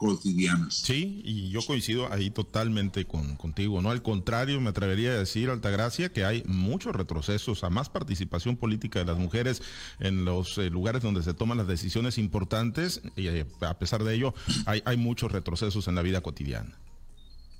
cotidianas. 0.00 0.76
Sí, 0.76 1.20
y 1.26 1.50
yo 1.50 1.60
coincido 1.60 2.10
ahí 2.10 2.30
totalmente 2.30 3.04
con, 3.04 3.36
contigo, 3.36 3.82
¿no? 3.82 3.90
Al 3.90 4.02
contrario, 4.02 4.58
me 4.58 4.70
atrevería 4.70 5.10
a 5.10 5.18
decir, 5.18 5.50
Altagracia, 5.50 6.10
que 6.10 6.24
hay 6.24 6.42
muchos 6.46 6.96
retrocesos 6.96 7.64
a 7.64 7.70
más 7.70 7.90
participación 7.90 8.56
política 8.56 8.98
de 8.98 9.04
las 9.04 9.18
mujeres 9.18 9.60
en 9.98 10.24
los 10.24 10.56
eh, 10.56 10.70
lugares 10.70 11.02
donde 11.02 11.22
se 11.22 11.34
toman 11.34 11.58
las 11.58 11.66
decisiones 11.66 12.16
importantes, 12.16 13.02
y 13.14 13.28
eh, 13.28 13.46
a 13.60 13.78
pesar 13.78 14.02
de 14.02 14.14
ello, 14.14 14.32
hay, 14.64 14.82
hay 14.86 14.96
muchos 14.96 15.30
retrocesos 15.32 15.86
en 15.86 15.96
la 15.96 16.02
vida 16.02 16.22
cotidiana. 16.22 16.78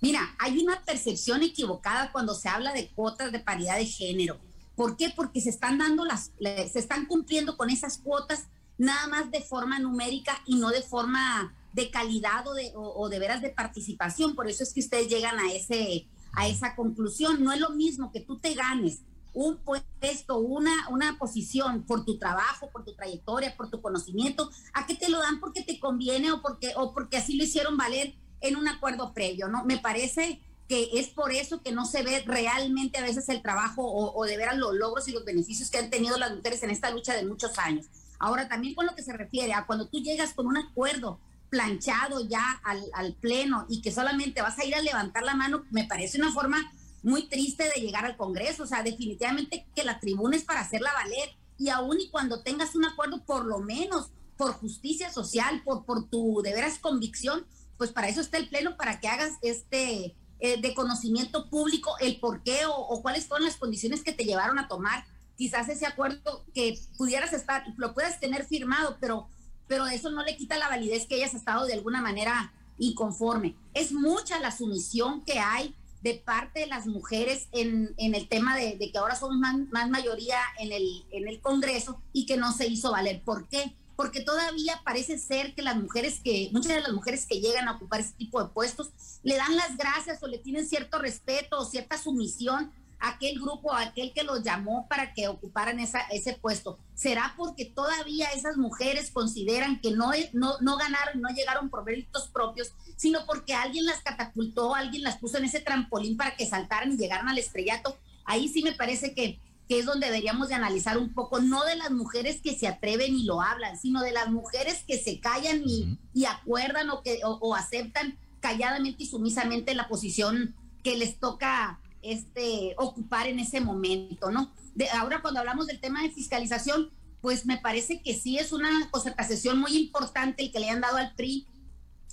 Mira, 0.01 0.35
hay 0.39 0.57
una 0.61 0.83
percepción 0.83 1.43
equivocada 1.43 2.11
cuando 2.11 2.35
se 2.35 2.49
habla 2.49 2.73
de 2.73 2.89
cuotas 2.89 3.33
de 3.33 3.41
paridad 3.41 3.77
de 3.77 3.85
género. 3.85 4.39
¿Por 4.77 4.97
qué? 4.97 5.13
Porque 5.15 5.43
se 5.43 5.51
están 5.51 5.77
dando 5.77 6.07
las, 6.07 6.33
se 6.41 6.79
están 6.79 7.05
cumpliendo 7.05 7.59
con 7.59 7.69
esas 7.69 7.99
cuotas 7.99 8.47
nada 8.79 9.09
más 9.09 9.31
de 9.31 9.43
forma 9.43 9.79
numérica 9.79 10.41
y 10.47 10.57
no 10.57 10.71
de 10.71 10.81
forma 10.81 11.55
de 11.73 11.91
calidad 11.91 12.47
o 12.47 12.55
de, 12.55 12.73
o, 12.75 13.09
de 13.09 13.19
veras 13.19 13.43
de 13.43 13.51
participación. 13.51 14.35
Por 14.35 14.49
eso 14.49 14.63
es 14.63 14.73
que 14.73 14.81
ustedes 14.81 15.09
llegan 15.09 15.39
a, 15.39 15.53
ese, 15.53 16.07
a 16.33 16.49
esa 16.49 16.75
conclusión. 16.75 17.43
No 17.43 17.53
es 17.53 17.61
lo 17.61 17.71
mismo 17.71 18.13
que 18.13 18.21
tú 18.21 18.39
te 18.39 18.55
ganes 18.55 19.01
un 19.33 19.59
puesto, 19.59 20.39
una, 20.39 20.89
una 20.89 21.19
posición 21.19 21.85
por 21.85 22.05
tu 22.05 22.19
trabajo, 22.19 22.71
por 22.71 22.85
tu 22.85 22.95
trayectoria, 22.95 23.57
por 23.57 23.71
tu 23.71 23.81
conocimiento, 23.81 24.51
a 24.73 24.87
que 24.87 24.95
te 24.95 25.09
lo 25.09 25.19
dan 25.21 25.39
porque 25.41 25.63
te 25.63 25.79
conviene 25.79 26.33
o 26.33 26.43
porque, 26.43 26.73
o 26.77 26.93
porque 26.93 27.19
así 27.19 27.37
lo 27.37 27.45
hicieron 27.45 27.77
valer 27.77 28.15
en 28.41 28.57
un 28.57 28.69
acuerdo 28.69 29.13
previo, 29.13 29.49
¿no? 29.49 29.65
Me 29.65 29.79
parece 29.79 30.41
que 30.69 30.89
es 30.95 31.09
por 31.09 31.33
eso 31.33 31.63
que 31.63 31.73
no 31.73 31.85
se 31.85 32.03
ve 32.03 32.23
realmente 32.25 32.99
a 32.99 33.03
veces 33.03 33.29
el 33.29 33.43
trabajo 33.43 33.83
o, 33.85 34.25
de 34.25 34.37
ver 34.37 34.57
los 34.57 34.73
logros 34.75 35.09
y 35.09 35.13
los 35.13 35.25
beneficios 35.25 35.69
que 35.69 35.79
han 35.79 35.91
tenido 35.91 36.17
las 36.17 36.35
mujeres 36.35 36.63
en 36.63 36.71
esta 36.71 36.91
lucha 36.91 37.15
de 37.15 37.27
muchos 37.27 37.59
años. 37.59 37.87
Ahora, 38.21 38.49
también 38.49 38.75
con 38.75 38.87
lo 38.87 38.95
que 38.95 39.03
se 39.03 39.13
refiere 39.13 39.53
a 39.53 39.67
cuando 39.67 39.89
tú 39.89 39.99
llegas 39.99 40.33
con 40.33 40.47
un 40.47 40.57
acuerdo 40.57 41.19
planchado 41.51 42.27
ya 42.27 42.61
al, 42.65 42.83
al 42.95 43.15
pleno 43.15 43.67
y 43.69 43.83
que 43.83 43.93
solamente 43.93 44.43
vas 44.43 44.59
a 44.59 44.65
ir 44.65 44.75
a 44.75 44.83
levantar 44.83 45.25
la 45.25 45.35
mano, 45.35 45.65
me 45.71 45.85
parece 45.85 46.19
una 46.19 46.33
forma 46.33 46.73
muy 47.03 47.29
triste 47.29 47.65
de 47.75 47.81
llegar 47.81 48.05
al 48.05 48.17
Congreso. 48.17 48.63
O 48.63 48.67
sea, 48.67 48.83
definitivamente 48.83 49.67
que 49.75 49.85
la 49.85 50.01
tribuna 50.01 50.37
es 50.37 50.45
para 50.45 50.61
hacerla 50.61 50.93
valer 50.93 51.31
y 51.59 51.69
aún 51.69 52.01
y 52.01 52.09
cuando 52.09 52.43
tengas 52.43 52.75
un 52.75 52.87
acuerdo, 52.87 53.25
por 53.25 53.45
lo 53.45 53.59
menos 53.59 54.11
por 54.37 54.53
justicia 54.53 55.13
social, 55.13 55.63
por, 55.65 55.85
por 55.85 56.09
tu 56.09 56.41
de 56.43 56.55
veras 56.55 56.79
convicción, 56.79 57.45
pues 57.77 57.93
para 57.93 58.09
eso 58.09 58.23
está 58.23 58.39
el 58.39 58.49
Pleno, 58.49 58.77
para 58.77 58.99
que 59.01 59.09
hagas 59.09 59.35
este 59.43 60.15
eh, 60.43 60.59
de 60.59 60.75
conocimiento 60.75 61.51
público 61.51 61.95
el 62.01 62.19
por 62.19 62.43
qué 62.43 62.61
o, 62.67 63.03
cuáles 63.03 63.27
fueron 63.27 63.47
las 63.47 63.59
condiciones 63.59 64.03
que 64.03 64.13
te 64.13 64.25
llevaron 64.25 64.59
a 64.59 64.69
tomar 64.69 65.05
quizás 65.37 65.69
ese 65.69 65.85
acuerdo 65.85 66.47
que 66.55 66.79
pudieras 66.97 67.35
estar, 67.35 67.63
lo 67.77 67.93
puedas 67.93 68.21
tener 68.21 68.47
firmado, 68.47 68.97
pero, 69.01 69.29
pero 69.71 69.87
eso 69.87 70.11
no 70.11 70.25
le 70.25 70.37
quita 70.37 70.59
la 70.59 70.69
validez 70.69 71.07
que 71.07 71.15
hayas 71.15 71.33
estado 71.33 71.65
de 71.65 71.75
alguna 71.75 72.03
manera 72.03 72.53
inconforme. 72.77 73.55
Es 73.73 73.93
mucha 73.93 74.41
la 74.41 74.51
sumisión 74.51 75.25
que 75.25 75.39
hay 75.39 75.77
de 76.03 76.15
parte 76.15 76.59
de 76.59 76.67
las 76.67 76.89
mujeres 76.89 77.47
en, 77.53 77.95
en 77.97 78.17
el 78.17 78.27
tema 78.27 78.57
de, 78.57 78.77
de, 78.77 78.91
que 78.91 78.99
ahora 78.99 79.15
somos 79.15 79.37
más, 79.37 79.57
más 79.71 79.89
mayoría 79.89 80.39
en 80.59 80.73
el, 80.73 81.05
en 81.13 81.29
el 81.29 81.41
Congreso 81.41 82.03
y 82.13 82.27
que 82.27 82.37
no 82.37 82.53
se 82.53 82.67
hizo 82.67 82.91
valer. 82.91 83.23
¿Por 83.23 83.47
qué? 83.47 83.77
porque 84.01 84.23
todavía 84.23 84.81
parece 84.83 85.19
ser 85.19 85.55
que 85.55 85.61
las 85.61 85.77
mujeres 85.77 86.21
que, 86.25 86.49
muchas 86.53 86.75
de 86.75 86.81
las 86.81 86.93
mujeres 86.95 87.27
que 87.27 87.39
llegan 87.39 87.69
a 87.69 87.73
ocupar 87.73 88.01
ese 88.01 88.15
tipo 88.15 88.43
de 88.43 88.49
puestos, 88.49 88.89
le 89.23 89.37
dan 89.37 89.55
las 89.57 89.77
gracias 89.77 90.23
o 90.23 90.27
le 90.27 90.39
tienen 90.39 90.67
cierto 90.67 90.99
respeto 90.99 91.59
o 91.59 91.67
cierta 91.67 91.99
sumisión 91.99 92.73
aquel 93.01 93.41
grupo, 93.41 93.75
aquel 93.75 94.13
que 94.13 94.23
los 94.23 94.43
llamó 94.43 94.87
para 94.89 95.13
que 95.15 95.29
ocuparan 95.29 95.81
esa, 95.81 96.01
ese 96.11 96.35
puesto. 96.35 96.79
¿Será 96.95 97.35
porque 97.37 97.65
todavía 97.65 98.29
esas 98.29 98.57
mujeres 98.57 99.11
consideran 99.11 99.81
que 99.81 99.91
no, 99.91 100.11
no, 100.33 100.57
no 100.61 100.77
ganaron, 100.77 101.21
no 101.21 101.31
llegaron 101.31 101.71
por 101.71 101.85
méritos 101.85 102.29
propios, 102.29 102.73
sino 102.97 103.25
porque 103.27 103.55
alguien 103.55 103.87
las 103.87 104.03
catapultó, 104.03 104.75
alguien 104.75 105.03
las 105.03 105.19
puso 105.19 105.39
en 105.39 105.45
ese 105.45 105.61
trampolín 105.61 106.17
para 106.17 106.37
que 106.37 106.47
saltaran 106.47 106.93
y 106.93 106.97
llegaran 106.97 107.29
al 107.29 107.39
estrellato? 107.39 107.97
Ahí 108.25 108.49
sí 108.49 108.63
me 108.63 108.73
parece 108.73 109.15
que 109.15 109.41
que 109.71 109.79
es 109.79 109.87
donde 109.87 110.09
deberíamos 110.09 110.49
de 110.49 110.57
analizar 110.57 110.99
un 110.99 111.15
poco, 111.15 111.39
no 111.39 111.65
de 111.65 111.77
las 111.77 111.93
mujeres 111.93 112.41
que 112.43 112.59
se 112.59 112.67
atreven 112.67 113.15
y 113.15 113.23
lo 113.23 113.41
hablan, 113.41 113.79
sino 113.79 114.03
de 114.03 114.11
las 114.11 114.29
mujeres 114.29 114.83
que 114.85 114.99
se 114.99 115.21
callan 115.21 115.63
y, 115.65 115.97
y 116.13 116.25
acuerdan 116.25 116.91
o, 116.91 117.03
que, 117.05 117.21
o, 117.23 117.55
aceptan 117.55 118.19
calladamente 118.41 119.05
y 119.05 119.07
sumisamente 119.07 119.77
la 119.77 119.87
posición 119.87 120.57
que 120.83 120.97
les 120.97 121.21
toca 121.21 121.79
este, 122.03 122.75
ocupar 122.79 123.27
en 123.27 123.39
ese 123.39 123.61
momento, 123.61 124.31
¿no? 124.31 124.53
De, 124.75 124.89
ahora 124.91 125.23
cuando 125.23 125.41
hablamos 125.41 125.67
del 125.67 125.81
tema 125.81 126.03
de 126.03 126.11
fiscalización, 126.11 126.91
pues 127.21 127.47
me 127.47 127.59
parece 127.59 128.03
que 128.03 128.15
sí 128.15 128.39
es 128.39 128.53
una 128.53 128.91
concertación 128.91 129.59
muy 129.59 129.77
importante 129.77 130.43
el 130.43 130.53
que 130.53 130.61
le 130.61 130.67
hayan 130.67 130.81
dado 130.81 130.97
al 130.97 131.15
PRI 131.15 131.47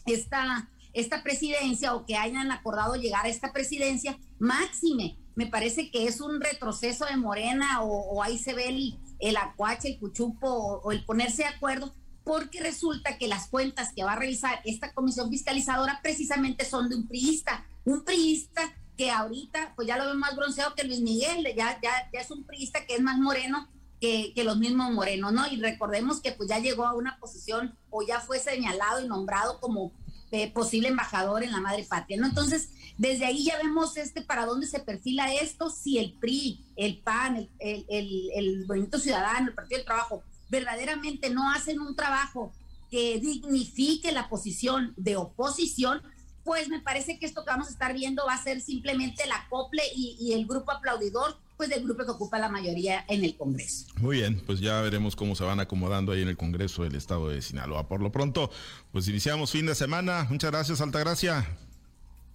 esta, 0.05 0.69
esta 0.93 1.23
presidencia 1.23 1.93
o 1.95 2.05
que 2.05 2.17
hayan 2.17 2.51
acordado 2.51 2.95
llegar 2.95 3.25
a 3.25 3.29
esta 3.29 3.53
presidencia, 3.53 4.17
máxime 4.39 5.17
me 5.37 5.45
parece 5.45 5.91
que 5.91 6.07
es 6.07 6.19
un 6.19 6.41
retroceso 6.41 7.05
de 7.05 7.15
Morena 7.15 7.83
o, 7.83 8.23
ahí 8.23 8.39
se 8.39 8.55
ve 8.55 8.69
el, 8.69 8.99
el 9.19 9.37
acuache, 9.37 9.89
el 9.89 9.99
cuchupo 9.99 10.47
o, 10.49 10.91
el 10.91 11.05
ponerse 11.05 11.43
de 11.43 11.49
acuerdo, 11.49 11.93
porque 12.23 12.59
resulta 12.59 13.19
que 13.19 13.27
las 13.27 13.47
cuentas 13.47 13.93
que 13.93 14.03
va 14.03 14.13
a 14.13 14.19
revisar 14.19 14.59
esta 14.65 14.93
comisión 14.95 15.29
fiscalizadora 15.29 15.99
precisamente 16.01 16.65
son 16.65 16.89
de 16.89 16.95
un 16.95 17.07
priista, 17.07 17.67
un 17.85 18.03
priista 18.03 18.63
que 18.97 19.11
ahorita 19.11 19.73
pues 19.75 19.87
ya 19.87 19.97
lo 19.97 20.05
veo 20.05 20.15
más 20.15 20.35
bronceado 20.35 20.73
que 20.75 20.83
Luis 20.83 21.01
Miguel, 21.01 21.45
ya, 21.55 21.79
ya, 21.81 22.09
ya 22.11 22.19
es 22.19 22.31
un 22.31 22.43
priista 22.43 22.85
que 22.85 22.95
es 22.95 23.01
más 23.01 23.17
moreno 23.17 23.69
que, 24.01 24.33
que, 24.33 24.43
los 24.43 24.57
mismos 24.57 24.91
morenos, 24.91 25.31
¿no? 25.33 25.47
Y 25.47 25.57
recordemos 25.61 26.19
que 26.19 26.31
pues 26.31 26.49
ya 26.49 26.59
llegó 26.59 26.85
a 26.85 26.93
una 26.93 27.17
posición 27.19 27.75
o 27.89 28.05
ya 28.05 28.19
fue 28.19 28.39
señalado 28.39 29.03
y 29.03 29.07
nombrado 29.07 29.59
como 29.59 29.91
eh, 30.31 30.51
posible 30.51 30.89
embajador 30.89 31.43
en 31.43 31.53
la 31.53 31.61
madre 31.61 31.85
patria, 31.87 32.17
¿no? 32.17 32.27
Entonces, 32.27 32.69
desde 32.97 33.25
ahí 33.25 33.45
ya 33.45 33.55
vemos 33.57 33.95
este 33.95 34.21
para 34.21 34.45
dónde 34.45 34.67
se 34.67 34.79
perfila 34.79 35.33
esto, 35.33 35.69
si 35.69 35.99
el 35.99 36.13
PRI, 36.19 36.65
el 36.75 36.99
PAN, 36.99 37.49
el, 37.59 37.85
el, 37.87 38.29
el, 38.35 38.67
Movimiento 38.67 38.99
Ciudadano, 38.99 39.47
el 39.47 39.55
Partido 39.55 39.77
del 39.77 39.85
Trabajo, 39.85 40.23
verdaderamente 40.49 41.29
no 41.29 41.49
hacen 41.49 41.79
un 41.79 41.95
trabajo 41.95 42.51
que 42.91 43.19
dignifique 43.21 44.11
la 44.11 44.27
posición 44.27 44.93
de 44.97 45.15
oposición, 45.15 46.01
pues 46.47 46.69
me 46.69 46.79
parece 46.79 47.19
que 47.19 47.25
esto 47.25 47.43
que 47.43 47.51
vamos 47.51 47.67
a 47.67 47.71
estar 47.71 47.93
viendo 47.93 48.23
va 48.25 48.33
a 48.33 48.41
ser 48.41 48.61
simplemente 48.61 49.27
la 49.27 49.35
acople 49.35 49.83
y, 49.93 50.15
y, 50.17 50.31
el 50.31 50.47
grupo 50.47 50.71
aplaudidor, 50.71 51.37
pues 51.57 51.69
del 51.69 51.83
grupo 51.83 52.05
que 52.05 52.11
ocupa 52.11 52.39
la 52.39 52.47
mayoría 52.47 53.03
en 53.09 53.25
el 53.25 53.35
Congreso. 53.35 53.87
Muy 53.97 54.19
bien, 54.19 54.41
pues 54.45 54.61
ya 54.61 54.79
veremos 54.79 55.17
cómo 55.17 55.35
se 55.35 55.43
van 55.43 55.59
acomodando 55.59 56.13
ahí 56.13 56.21
en 56.21 56.29
el 56.29 56.37
Congreso 56.37 56.83
del 56.83 56.95
Estado 56.95 57.27
de 57.27 57.41
Sinaloa. 57.41 57.89
Por 57.89 58.01
lo 58.01 58.13
pronto, 58.13 58.49
pues 58.93 59.09
iniciamos 59.09 59.51
fin 59.51 59.65
de 59.65 59.75
semana. 59.75 60.25
Muchas 60.29 60.49
gracias, 60.51 60.79
Altagracia. 60.79 61.45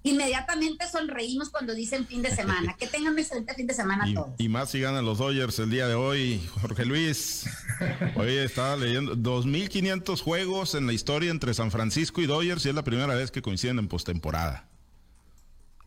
Inmediatamente 0.03 0.89
sonreímos 0.89 1.51
cuando 1.51 1.75
dicen 1.75 2.07
fin 2.07 2.23
de 2.23 2.35
semana. 2.35 2.77
Que 2.77 2.87
tengan 2.87 3.13
un 3.13 3.19
excelente 3.19 3.55
fin 3.55 3.67
de 3.67 3.75
semana 3.75 4.09
y, 4.09 4.15
todos. 4.15 4.31
Y 4.39 4.49
más 4.49 4.71
si 4.71 4.81
ganan 4.81 5.05
los 5.05 5.19
Dodgers 5.19 5.59
el 5.59 5.71
día 5.71 5.87
de 5.87 5.95
hoy, 5.95 6.41
Jorge 6.61 6.85
Luis. 6.85 7.45
Hoy 8.17 8.37
estaba 8.37 8.77
leyendo 8.77 9.17
2.500 9.17 10.21
juegos 10.21 10.75
en 10.75 10.87
la 10.87 10.93
historia 10.93 11.31
entre 11.31 11.55
San 11.55 11.71
Francisco 11.71 12.21
y 12.21 12.27
Dodgers 12.27 12.65
y 12.67 12.71
es 12.71 12.75
la 12.75 12.85
primera 12.85 13.15
vez 13.15 13.31
que 13.31 13.43
coinciden 13.43 13.79
en 13.79 13.89
postemporada. 13.89 14.72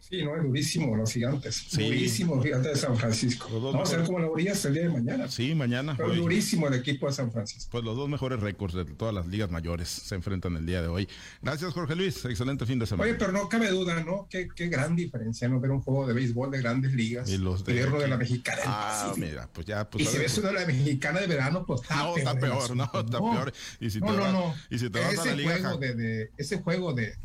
Sí, 0.07 0.23
no, 0.23 0.35
es 0.35 0.43
durísimo 0.43 0.95
los 0.95 1.11
gigantes. 1.11 1.65
Sí. 1.67 1.83
Durísimo 1.83 2.35
los 2.35 2.45
gigantes 2.45 2.73
de 2.73 2.79
San 2.79 2.95
Francisco. 2.95 3.49
Vamos 3.59 3.91
a 3.91 3.97
ver 3.97 4.05
cómo 4.05 4.19
lo 4.19 4.31
brillas 4.31 4.63
el 4.65 4.75
día 4.75 4.83
de 4.83 4.89
mañana. 4.89 5.27
Sí, 5.27 5.55
mañana. 5.55 5.95
Pero 5.97 6.13
durísimo 6.13 6.67
el 6.67 6.75
equipo 6.75 7.07
de 7.07 7.13
San 7.13 7.31
Francisco. 7.31 7.69
Pues 7.71 7.83
los 7.83 7.97
dos 7.97 8.07
mejores 8.07 8.39
récords 8.39 8.75
de 8.75 8.85
todas 8.85 9.15
las 9.15 9.25
ligas 9.25 9.49
mayores 9.49 9.89
se 9.89 10.13
enfrentan 10.13 10.57
el 10.57 10.65
día 10.67 10.83
de 10.83 10.89
hoy. 10.89 11.09
Gracias, 11.41 11.73
Jorge 11.73 11.95
Luis. 11.95 12.23
Excelente 12.23 12.67
fin 12.67 12.77
de 12.77 12.85
semana. 12.85 13.09
Oye, 13.09 13.17
pero 13.17 13.31
no 13.31 13.49
cabe 13.49 13.69
duda, 13.69 14.03
¿no? 14.03 14.27
Qué, 14.29 14.47
qué 14.55 14.67
gran 14.67 14.95
diferencia, 14.95 15.49
¿no? 15.49 15.59
Ver 15.59 15.71
un 15.71 15.81
juego 15.81 16.05
de 16.05 16.13
béisbol 16.13 16.51
de 16.51 16.59
grandes 16.59 16.93
ligas. 16.93 17.27
Y 17.27 17.39
los 17.39 17.65
de, 17.65 17.73
de 17.73 18.07
la 18.07 18.17
mexicana. 18.17 18.61
Ah, 18.65 19.13
mira, 19.17 19.49
pues 19.51 19.65
ya. 19.65 19.89
Pues, 19.89 20.03
y 20.03 20.07
si 20.07 20.19
ves 20.19 20.37
uno 20.37 20.49
de 20.49 20.53
la 20.53 20.65
mexicana 20.67 21.19
de 21.19 21.27
verano, 21.27 21.65
pues 21.65 21.81
está 21.81 21.95
no, 21.95 22.13
peor. 22.13 22.19
Está 22.19 22.39
peor, 22.39 22.75
no, 22.75 22.83
está 22.83 23.19
no. 23.19 23.31
peor. 23.31 23.53
Y 23.79 23.89
si 23.89 23.99
te 23.99 24.05
no, 24.05 24.13
no, 24.13 24.21
vas, 24.21 24.33
no. 24.33 24.55
Y 24.69 24.77
si 24.77 24.89
te 24.91 24.99
ese 24.99 25.17
vas 25.17 25.25
a 25.25 25.29
la 25.29 25.35
liga. 25.35 25.57
Juego 25.57 25.77
de, 25.77 25.95
de, 25.95 26.31
ese 26.37 26.57
juego 26.61 26.93
de 26.93 27.15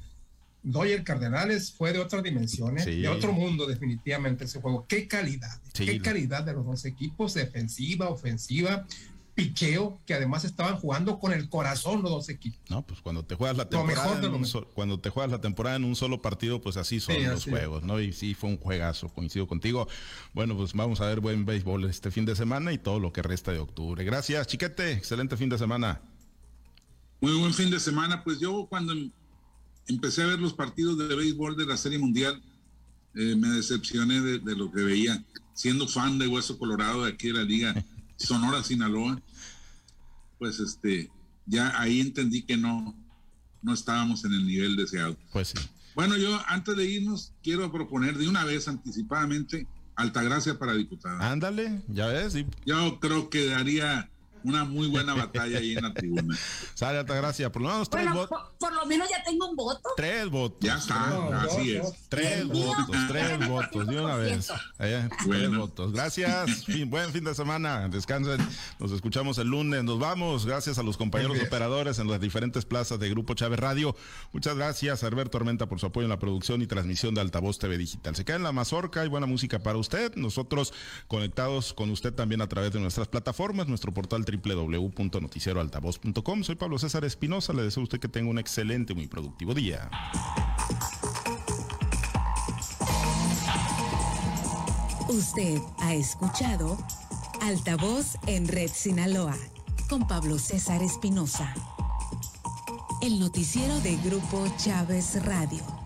Doyer 0.63 1.03
Cardenales 1.05 1.73
fue 1.73 1.93
de 1.93 1.99
otras 2.01 2.23
dimensiones, 2.23 2.85
Sí. 2.85 3.01
de 3.01 3.09
otro 3.09 3.33
mundo 3.33 3.67
definitivamente 3.67 4.45
ese 4.45 4.61
juego. 4.61 4.87
Qué 4.87 5.09
calidad, 5.09 5.61
Sí. 5.73 5.87
qué 5.87 6.01
calidad 6.01 6.45
de 6.45 6.53
los 6.53 6.67
dos 6.67 6.85
equipos, 6.85 7.35
defensiva, 7.35 8.09
ofensiva, 8.11 8.87
picheo, 9.35 9.99
que 10.05 10.13
además 10.13 10.45
estaban 10.45 10.77
jugando 10.77 11.19
con 11.19 11.33
el 11.33 11.49
corazón 11.49 12.03
los 12.03 12.11
dos 12.11 12.29
equipos. 12.29 12.61
No, 12.69 12.83
pues 12.83 13.01
cuando 13.01 13.25
te 13.25 13.37
juegas 13.37 13.57
la 13.57 13.63
Lo 13.65 13.71
temporada, 13.71 14.03
mejor 14.03 14.21
de 14.21 14.27
en 14.27 14.33
lo 14.33 14.37
un 14.37 14.43
mejor. 14.43 14.65
so- 14.65 14.71
cuando 14.75 15.01
te 15.01 15.09
juegas 15.09 15.31
la 15.33 15.41
temporada 15.41 15.77
en 15.77 15.85
un 15.85 15.97
solo 15.97 16.21
partido, 16.21 16.61
pues 16.61 16.77
así 16.77 17.01
son 17.01 17.15
Sí, 17.15 17.23
los 17.23 17.41
así 17.41 17.49
es. 17.49 17.57
juegos, 17.57 17.83
¿no? 17.83 17.99
Y 18.01 18.13
sí 18.13 18.35
fue 18.35 18.51
un 18.51 18.59
juegazo, 18.59 19.09
coincido 19.09 19.47
contigo. 19.47 19.89
Bueno, 20.35 20.57
pues 20.59 20.75
vamos 20.75 21.01
a 21.01 21.07
ver 21.07 21.21
buen 21.21 21.47
béisbol 21.47 21.85
este 21.89 22.11
fin 22.11 22.27
de 22.27 22.37
semana 22.37 22.73
y 22.75 22.79
todo 22.79 23.01
lo 23.01 23.15
que 23.15 23.23
resta 23.23 23.51
de 23.53 23.61
octubre. 23.61 24.05
Gracias, 24.05 24.47
chiquete, 24.47 24.93
excelente 24.93 25.39
fin 25.39 25.49
de 25.49 25.57
semana. 25.57 26.03
Muy 27.23 27.39
buen 27.39 27.55
fin 27.55 27.71
de 27.71 27.81
semana. 27.81 28.23
Pues 28.25 28.41
yo 28.41 28.67
cuando 28.69 28.93
empecé 29.91 30.23
a 30.23 30.27
ver 30.27 30.41
los 30.41 30.55
partidos 30.55 30.97
de 30.99 31.15
béisbol 31.15 31.57
de 31.57 31.67
la 31.67 31.77
Serie 31.77 31.99
Mundial, 31.99 32.43
eh, 33.15 33.37
me 33.37 33.49
decepcioné 33.49 34.21
de, 34.21 34.39
de 34.39 34.57
lo 34.57 34.71
que 34.73 34.83
veía. 34.83 35.23
Siendo 35.53 35.87
fan 35.87 36.19
de 36.19 36.27
Hueso 36.27 36.59
Colorado 36.59 37.05
de 37.05 37.13
aquí 37.13 37.29
de 37.29 37.35
la 37.35 37.43
Liga 37.43 37.85
Sonora 38.17 38.63
Sinaloa, 38.63 39.21
pues 40.39 40.59
este, 40.59 41.11
ya 41.47 41.79
ahí 41.81 42.01
entendí 42.01 42.43
que 42.43 42.57
no, 42.57 42.95
no 43.63 43.75
estábamos 43.75 44.25
en 44.25 44.33
el 44.33 44.47
nivel 44.47 44.77
deseado. 44.77 45.17
Pues 45.33 45.49
sí. 45.49 45.59
Bueno, 45.95 46.17
yo 46.17 46.41
antes 46.47 46.77
de 46.77 46.87
irnos 46.87 47.33
quiero 47.43 47.71
proponer 47.71 48.17
de 48.17 48.29
una 48.29 48.45
vez 48.45 48.69
anticipadamente 48.69 49.67
Altagracia 49.97 50.59
para 50.59 50.73
diputada. 50.73 51.31
Ándale, 51.31 51.83
ya 51.89 52.07
ves, 52.07 52.35
y 52.35 52.47
Yo 52.65 52.99
creo 53.01 53.29
que 53.29 53.47
daría 53.47 54.09
una 54.45 54.65
muy 54.65 54.89
buena 54.89 55.15
batalla 55.15 55.59
ahí 55.59 55.73
en 55.77 55.83
la 55.85 55.93
tribuna. 55.95 56.37
sale 56.75 56.99
Altagracia, 56.99 57.51
por 57.53 57.63
lo 57.63 57.69
menos 57.69 57.89
tres 57.91 58.05
Bueno, 58.05 58.21
votos. 58.21 58.39
por, 58.59 58.59
por 58.59 58.73
lo 58.75 58.87
menos 58.87 59.09
ya 59.09 59.23
tengo 59.23 59.49
un 59.49 59.57
voto. 59.57 59.89
Tres 59.97 60.29
votos. 60.29 60.59
Ya 60.61 60.77
está, 60.77 61.07
No, 61.11 61.33
así 61.39 61.73
es. 61.77 61.93
Tres 62.09 62.47
mío, 62.47 62.67
votos, 62.67 62.97
tres 63.09 63.49
votos, 63.49 63.87
de 63.87 64.01
una 64.01 64.17
vez. 64.17 64.51
1%. 64.79 65.11
Tres 65.29 65.57
votos. 65.57 65.93
Gracias. 65.93 66.65
Fin- 66.67 66.89
buen 66.91 67.11
fin 67.13 67.25
de 67.25 67.35
semana. 67.35 67.89
Descansen. 67.89 68.41
Nos 68.79 68.93
escuchamos 68.93 69.39
el 69.39 69.49
lunes. 69.49 69.85
Nos 69.85 69.99
vamos. 69.99 70.47
Gracias 70.47 70.79
a 70.79 70.83
los 70.83 70.97
compañeros 70.97 71.39
operadores 71.47 71.99
en 71.99 72.09
las 72.09 72.21
diferentes 72.21 72.65
plazas 72.65 72.99
de 73.01 73.09
Grupo 73.11 73.35
Chávez 73.35 73.59
Radio. 73.61 73.95
Muchas 74.33 74.57
gracias 74.57 75.03
a 75.03 75.07
Herbert 75.07 75.31
Tormenta 75.31 75.67
por 75.69 75.81
su 75.81 75.87
apoyo 75.87 76.05
en 76.05 76.11
la 76.11 76.19
producción 76.19 76.63
y 76.63 76.67
transmisión 76.67 77.15
de 77.15 77.21
Altavoz 77.21 77.59
TV 77.59 77.79
Digital. 77.79 78.17
Se 78.17 78.25
queda 78.25 78.37
en 78.37 78.43
la 78.43 78.53
mazorca 78.53 79.05
y 79.05 79.09
buena 79.09 79.27
música 79.27 79.59
para 79.61 79.79
usted. 79.79 80.15
Nosotros 80.17 80.73
conectados 81.09 81.73
con 81.73 81.91
usted 81.91 82.13
también 82.15 82.41
a 82.41 82.49
través 82.49 82.73
de 82.73 82.81
nuestras 82.81 83.09
plataformas, 83.09 83.67
nuestro 83.69 83.93
portal 83.93 84.25
www.noticieroaltavoz.com. 84.37 86.45
Soy 86.45 86.55
Pablo 86.55 86.79
César 86.79 87.05
Espinosa. 87.05 87.53
Le 87.53 87.63
deseo 87.63 87.83
a 87.83 87.85
usted 87.85 88.01
que 88.01 88.09
tenga 88.09 88.31
un 88.31 88.39
excelente 88.39 88.95
muy 88.95 89.09
productivo 89.09 89.55
día. 89.55 89.91
Usted 95.09 95.59
ha 95.81 95.95
escuchado 95.95 96.79
Altavoz 97.41 98.17
en 98.27 98.47
Red 98.47 98.71
Sinaloa 98.73 99.37
con 99.89 100.07
Pablo 100.07 100.39
César 100.39 100.83
Espinosa. 100.83 101.53
El 103.03 103.19
noticiero 103.19 103.81
de 103.81 103.97
Grupo 103.97 104.47
Chávez 104.57 105.25
Radio. 105.25 105.80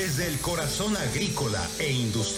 Desde 0.00 0.28
el 0.28 0.38
corazón 0.38 0.96
agrícola 0.96 1.60
e 1.78 1.92
industrial. 1.92 2.30